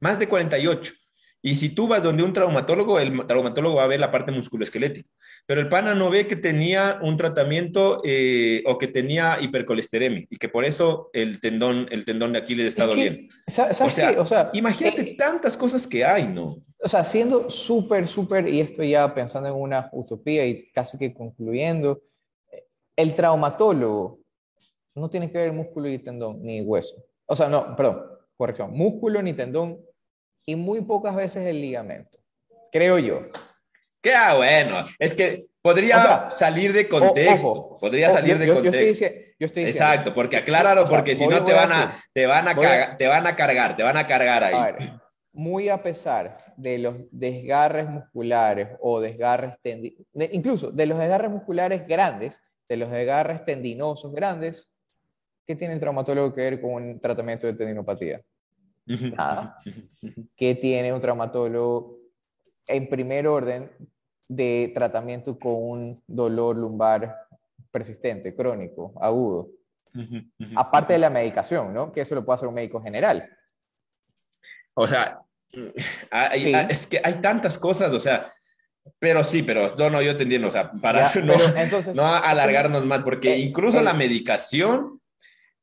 [0.03, 0.93] Más de 48.
[1.41, 5.09] Y si tú vas donde un traumatólogo, el traumatólogo va a ver la parte musculoesquelética.
[5.47, 10.37] Pero el pana no ve que tenía un tratamiento eh, o que tenía hipercolesteremia y
[10.37, 13.33] que por eso el tendón, el tendón de Aquiles está doliendo.
[13.47, 16.59] o, sea, imagínate eh, tantas cosas que hay, ¿no?
[16.81, 21.15] O sea, siendo súper, súper, y esto ya pensando en una utopía y casi que
[21.15, 22.03] concluyendo,
[22.97, 24.21] el traumatólogo
[24.95, 26.97] no tiene que ver músculo y tendón ni hueso.
[27.27, 28.03] O sea, no, perdón,
[28.37, 29.79] corrección, músculo ni tendón
[30.49, 32.19] y muy pocas veces el ligamento,
[32.73, 33.27] creo yo.
[34.01, 39.05] Qué ah, bueno, es que podría salir de contexto, podría salir de contexto.
[39.39, 42.97] Yo estoy, diciendo, Exacto, porque acláralo, porque si no te van, a, te, van a
[42.97, 44.91] te van a cargar, te van a cargar ahí.
[45.33, 51.87] muy a pesar de los desgarres musculares o desgarres tendinosos, incluso de los desgarres musculares
[51.87, 54.73] grandes, de los desgarres tendinosos grandes,
[55.47, 58.23] ¿qué tiene el traumatólogo que ver con un tratamiento de tendinopatía?
[58.89, 59.61] Nada.
[60.37, 61.99] ¿Qué tiene un traumatólogo
[62.67, 63.71] en primer orden
[64.27, 67.15] de tratamiento con un dolor lumbar
[67.71, 69.51] persistente, crónico, agudo?
[70.57, 71.93] Aparte de la medicación, ¿no?
[71.93, 73.29] Que eso lo puede hacer un médico general.
[74.75, 75.21] O sea,
[76.33, 78.33] es que hay tantas cosas, o sea,
[78.99, 81.13] pero sí, pero no, no, yo te entiendo, o sea, para
[81.95, 85.01] no, alargarnos más, porque eh, incluso la medicación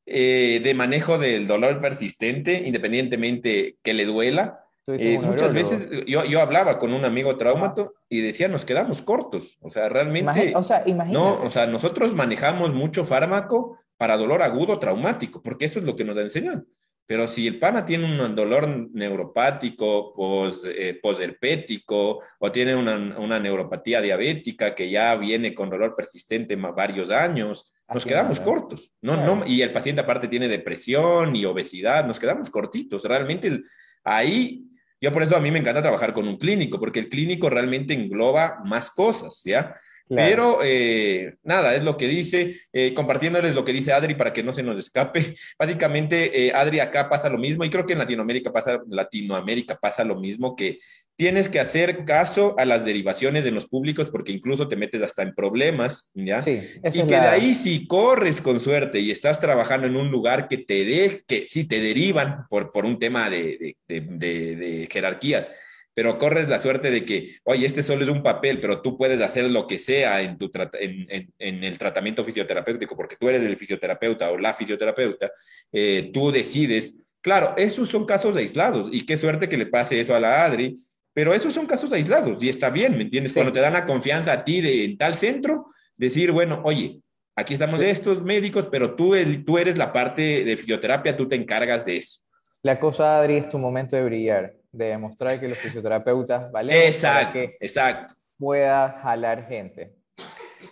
[0.06, 4.54] eh, de manejo del dolor persistente, independientemente que le duela,
[4.86, 9.58] eh, muchas veces yo, yo, hablaba con un amigo traumato y decía, nos quedamos cortos,
[9.60, 14.78] o sea, realmente, o sea, no, o sea, nosotros manejamos mucho fármaco para dolor agudo
[14.78, 16.66] traumático, porque eso es lo que nos enseñan.
[17.06, 23.38] Pero si el pana tiene un dolor neuropático, pos, eh, posherpético, o tiene una, una,
[23.38, 28.92] neuropatía diabética que ya viene con dolor persistente más varios años, nos quedamos cortos.
[29.00, 33.04] No, no, y el paciente aparte tiene depresión y obesidad, nos quedamos cortitos.
[33.04, 33.62] Realmente
[34.04, 34.64] ahí,
[35.00, 37.94] yo por eso a mí me encanta trabajar con un clínico, porque el clínico realmente
[37.94, 39.76] engloba más cosas, ¿ya?
[40.08, 44.44] Pero eh, nada, es lo que dice, eh, compartiéndoles lo que dice Adri para que
[44.44, 45.34] no se nos escape.
[45.58, 50.04] Básicamente, eh, Adri, acá pasa lo mismo y creo que en Latinoamérica pasa, Latinoamérica pasa
[50.04, 50.78] lo mismo, que
[51.16, 55.22] tienes que hacer caso a las derivaciones de los públicos porque incluso te metes hasta
[55.22, 56.40] en problemas, ¿ya?
[56.40, 60.46] Sí, y que de ahí si corres con suerte y estás trabajando en un lugar
[60.48, 64.88] que te de, que sí te derivan por, por un tema de, de, de, de
[64.90, 65.50] jerarquías,
[65.96, 69.22] pero corres la suerte de que, oye, este solo es un papel, pero tú puedes
[69.22, 73.56] hacer lo que sea en, tu en, en, el tratamiento fisioterapéutico, porque tú eres el
[73.56, 75.32] fisioterapeuta o la fisioterapeuta,
[75.72, 77.02] eh, tú decides.
[77.22, 80.85] Claro, esos son casos aislados y qué suerte que le pase eso a la Adri,
[81.16, 83.32] pero esos son casos aislados y está bien, ¿me entiendes?
[83.32, 87.00] Cuando te dan la confianza a ti de en tal centro, decir, bueno, oye,
[87.34, 89.14] aquí estamos de estos médicos, pero tú,
[89.46, 92.20] tú eres la parte de fisioterapia, tú te encargas de eso.
[92.60, 97.32] La cosa, Adri, es tu momento de brillar de demostrar que los fisioterapeutas valen exacto,
[97.32, 98.14] que exacto.
[98.36, 99.94] pueda jalar gente.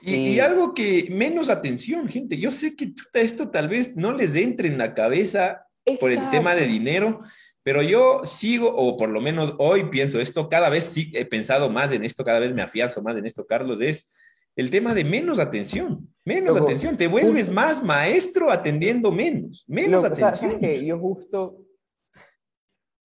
[0.02, 2.36] Y, algo que menos atención, gente.
[2.36, 5.66] Yo sé que esto tal vez no les entre en la cabeza
[5.98, 7.20] por el tema de dinero,
[7.64, 11.70] pero yo sigo, o por lo menos hoy pienso esto, cada vez sí he pensado
[11.70, 14.14] más en esto, cada vez me afianzo más en esto, Carlos, es
[14.54, 16.96] el tema de menos atención, menos atención.
[16.96, 20.60] Te vuelves más maestro atendiendo menos, menos atención.
[20.60, 21.64] que yo justo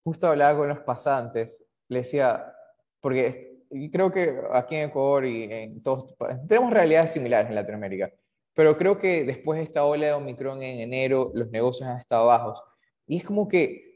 [0.03, 2.53] justo hablaba con los pasantes, le decía,
[2.99, 6.15] porque creo que aquí en Ecuador y en todos,
[6.47, 8.11] tenemos realidades similares en Latinoamérica,
[8.53, 12.27] pero creo que después de esta ola de Omicron en enero, los negocios han estado
[12.27, 12.61] bajos.
[13.07, 13.88] Y es como que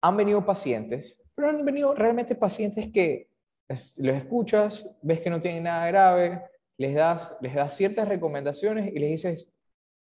[0.00, 3.28] han venido pacientes, pero han venido realmente pacientes que
[3.68, 6.42] los escuchas, ves que no tienen nada grave,
[6.78, 9.52] les das, les das ciertas recomendaciones y les dices,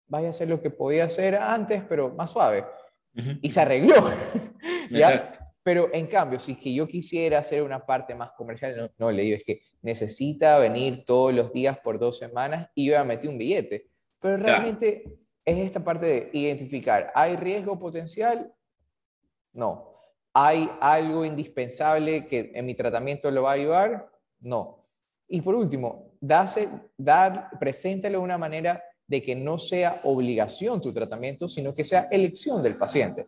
[0.07, 2.65] vaya a hacer lo que podía hacer antes, pero más suave.
[3.41, 3.95] Y se arregló.
[5.63, 9.21] Pero en cambio, si es que yo quisiera hacer una parte más comercial, no, le
[9.21, 13.27] digo, es que necesita venir todos los días por dos semanas y yo ya metí
[13.29, 13.85] un billete.
[14.19, 15.05] Pero realmente
[15.45, 18.53] es esta parte de identificar, ¿hay riesgo potencial?
[19.53, 19.93] No.
[20.33, 24.09] ¿Hay algo indispensable que en mi tratamiento lo va a ayudar?
[24.39, 24.83] No.
[25.27, 30.93] Y por último, dase, dar, preséntalo de una manera de que no sea obligación tu
[30.93, 33.27] tratamiento, sino que sea elección del paciente.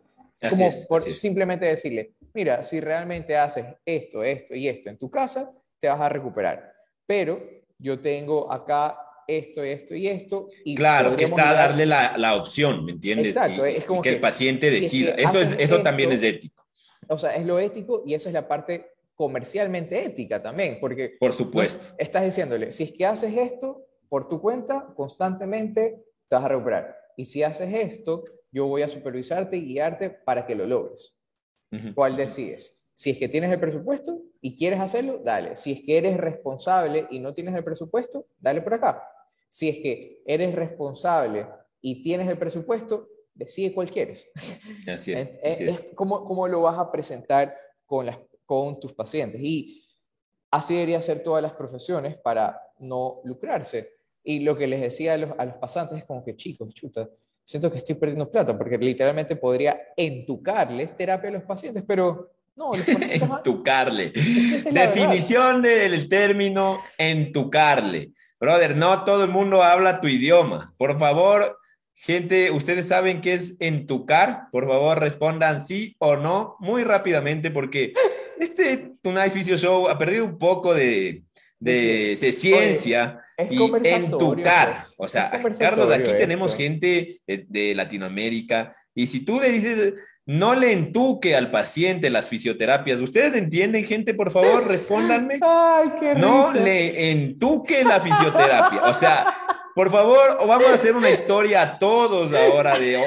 [0.50, 5.50] Como por simplemente decirle, mira, si realmente haces esto, esto y esto en tu casa,
[5.80, 6.72] te vas a recuperar.
[7.06, 7.40] Pero
[7.78, 10.48] yo tengo acá esto, esto y esto.
[10.64, 13.36] Y claro, que está a darle la, la, opción, ¿me entiendes?
[13.36, 15.12] Exacto, es como que, el paciente decida.
[15.12, 16.66] eso es, eso también es ético.
[17.08, 21.16] O sea, es lo ético y eso es la parte comercialmente ética también, porque...
[21.18, 21.94] Por supuesto.
[21.98, 26.96] estás diciéndole, si es que haces esto por tu cuenta, constantemente te vas a recuperar.
[27.16, 31.14] Y si haces esto, yo voy a supervisarte y guiarte para que lo logres.
[31.94, 32.74] ¿Cuál decides?
[32.94, 35.56] Si es que tienes el presupuesto y quieres hacerlo, dale.
[35.56, 39.02] Si es que eres responsable y no tienes el presupuesto, dale por acá.
[39.48, 41.46] Si es que eres responsable
[41.80, 44.30] y tienes el presupuesto, decide cuál quieres.
[44.86, 45.32] Así es.
[45.42, 49.40] es, ¿cómo, lo vas a presentar con, las, con tus pacientes?
[49.42, 49.86] Y
[50.50, 53.94] así debería ser todas las profesiones para no lucrarse.
[54.22, 57.08] Y lo que les decía a los, a los pasantes es como que, chicos, chuta,
[57.44, 62.72] siento que estoy perdiendo plata, porque literalmente podría entucarle terapia a los pacientes, pero no,
[62.72, 64.12] los entucarle.
[64.72, 68.12] Definición del término entucarle.
[68.38, 70.74] Brother, no todo el mundo habla tu idioma.
[70.76, 71.58] Por favor,
[71.94, 74.48] gente, ¿ustedes saben qué es entucar?
[74.52, 77.94] Por favor, respondan sí o no muy rápidamente, porque
[78.38, 81.22] este Tonight Show ha perdido un poco de,
[81.58, 83.20] de, de ciencia
[83.50, 83.58] y
[83.88, 84.82] entucar.
[84.82, 84.94] Pues.
[84.96, 89.94] O sea, Carlos, aquí tenemos gente de, Latinoamérica y si tú le dices,
[90.26, 93.00] no le entuque al paciente las fisioterapias.
[93.00, 94.12] ¿Ustedes entienden, gente?
[94.12, 95.38] Por favor, respóndanme.
[95.40, 96.64] Ay, qué No risa.
[96.64, 98.82] le entuque la fisioterapia.
[98.82, 99.34] O sea,
[99.74, 102.98] por favor, vamos a hacer una historia a todos ahora de,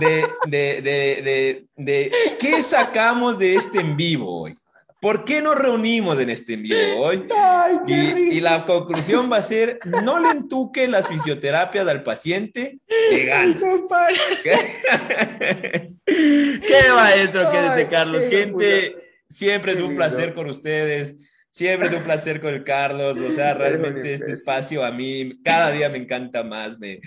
[0.00, 4.54] de, de, de, de qué sacamos de este en vivo hoy.
[5.00, 7.26] ¿Por qué nos reunimos en este en vivo hoy?
[7.36, 12.02] Ay, qué Y, y la conclusión va a ser, no le entuque las fisioterapias al
[12.02, 12.78] paciente
[13.10, 13.58] de gana.
[13.58, 14.16] Compadre.
[16.06, 18.26] Qué maestro que es este Carlos.
[18.26, 18.96] qué Gente,
[19.30, 21.16] siempre es Qué un placer con ustedes.
[21.48, 23.18] Siempre es un placer con el Carlos.
[23.18, 26.78] O sea, realmente este espacio a mí cada día me encanta más.
[26.78, 27.00] Me...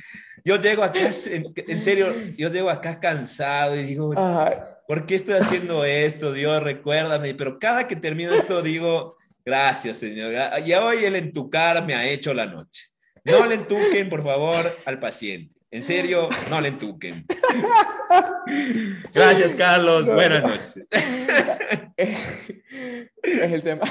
[0.44, 4.54] Yo llego acá, en, en serio, yo llego acá cansado y digo, Ay,
[4.88, 6.34] ¿por qué estoy haciendo esto?
[6.34, 7.34] Dios, recuérdame.
[7.36, 10.34] Pero cada que termino esto digo, gracias, Señor.
[10.66, 12.86] Y hoy el entucar me ha hecho la noche.
[13.26, 15.56] No le entuquen, por favor, al paciente.
[15.72, 17.26] En serio, no le entuquen.
[19.14, 20.06] Gracias, Carlos.
[20.06, 20.14] No.
[20.14, 20.80] Buenas noches.
[21.98, 23.82] es el tema.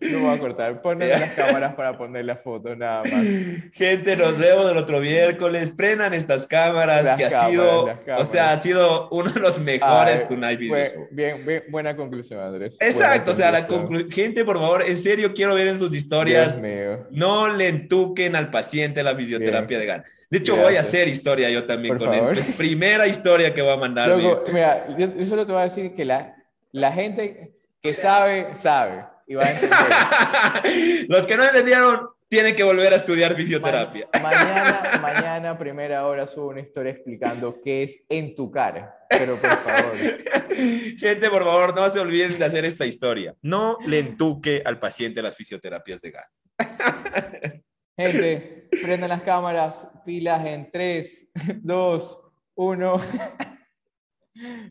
[0.00, 0.82] No voy a cortar.
[0.82, 3.24] Ponen las cámaras para poner la foto, nada más.
[3.72, 5.72] Gente, nos vemos el otro miércoles.
[5.72, 9.40] Prendan estas cámaras, Las que ha cámaras, sido, las o sea, ha sido uno de
[9.40, 11.08] los mejores Ay, Tonight Video bue- Show.
[11.10, 12.76] bien, bien, buena conclusión, Andrés.
[12.80, 14.08] Exacto, o Buena sea, la conclusión.
[14.10, 16.60] conclu- gente, por favor, en serio quiero ver en sus historias.
[17.10, 20.04] No le entuquen al paciente la fisioterapia de GAN.
[20.28, 20.70] De hecho, Gracias.
[20.70, 22.36] voy a hacer historia yo también Por con favor.
[22.36, 22.44] él.
[22.56, 24.08] Primera historia que voy a mandar.
[24.08, 26.34] Luego, mira, yo, yo solo te voy a decir que la,
[26.72, 29.04] la gente que sabe, sabe.
[29.26, 31.06] Y va a entender.
[31.08, 34.08] Los que no entendieron tienen que volver a estudiar fisioterapia.
[34.14, 38.94] Ma- mañana, mañana, primera hora, subo una historia explicando qué es en tu cara.
[39.08, 39.96] Pero por favor.
[40.98, 43.34] Gente, por favor, no se olviden de hacer esta historia.
[43.42, 46.24] No le entuque al paciente las fisioterapias de GAN.
[47.98, 51.30] Gente, prendan las cámaras, pilas en 3,
[51.62, 52.20] 2,
[52.56, 52.94] 1.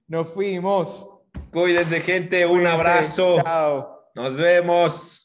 [0.08, 1.10] Nos fuimos.
[1.52, 2.46] Cuídense, gente.
[2.46, 2.74] Un Cuídense.
[2.76, 3.42] abrazo.
[3.44, 3.95] Chao.
[4.16, 5.25] Nos vemos.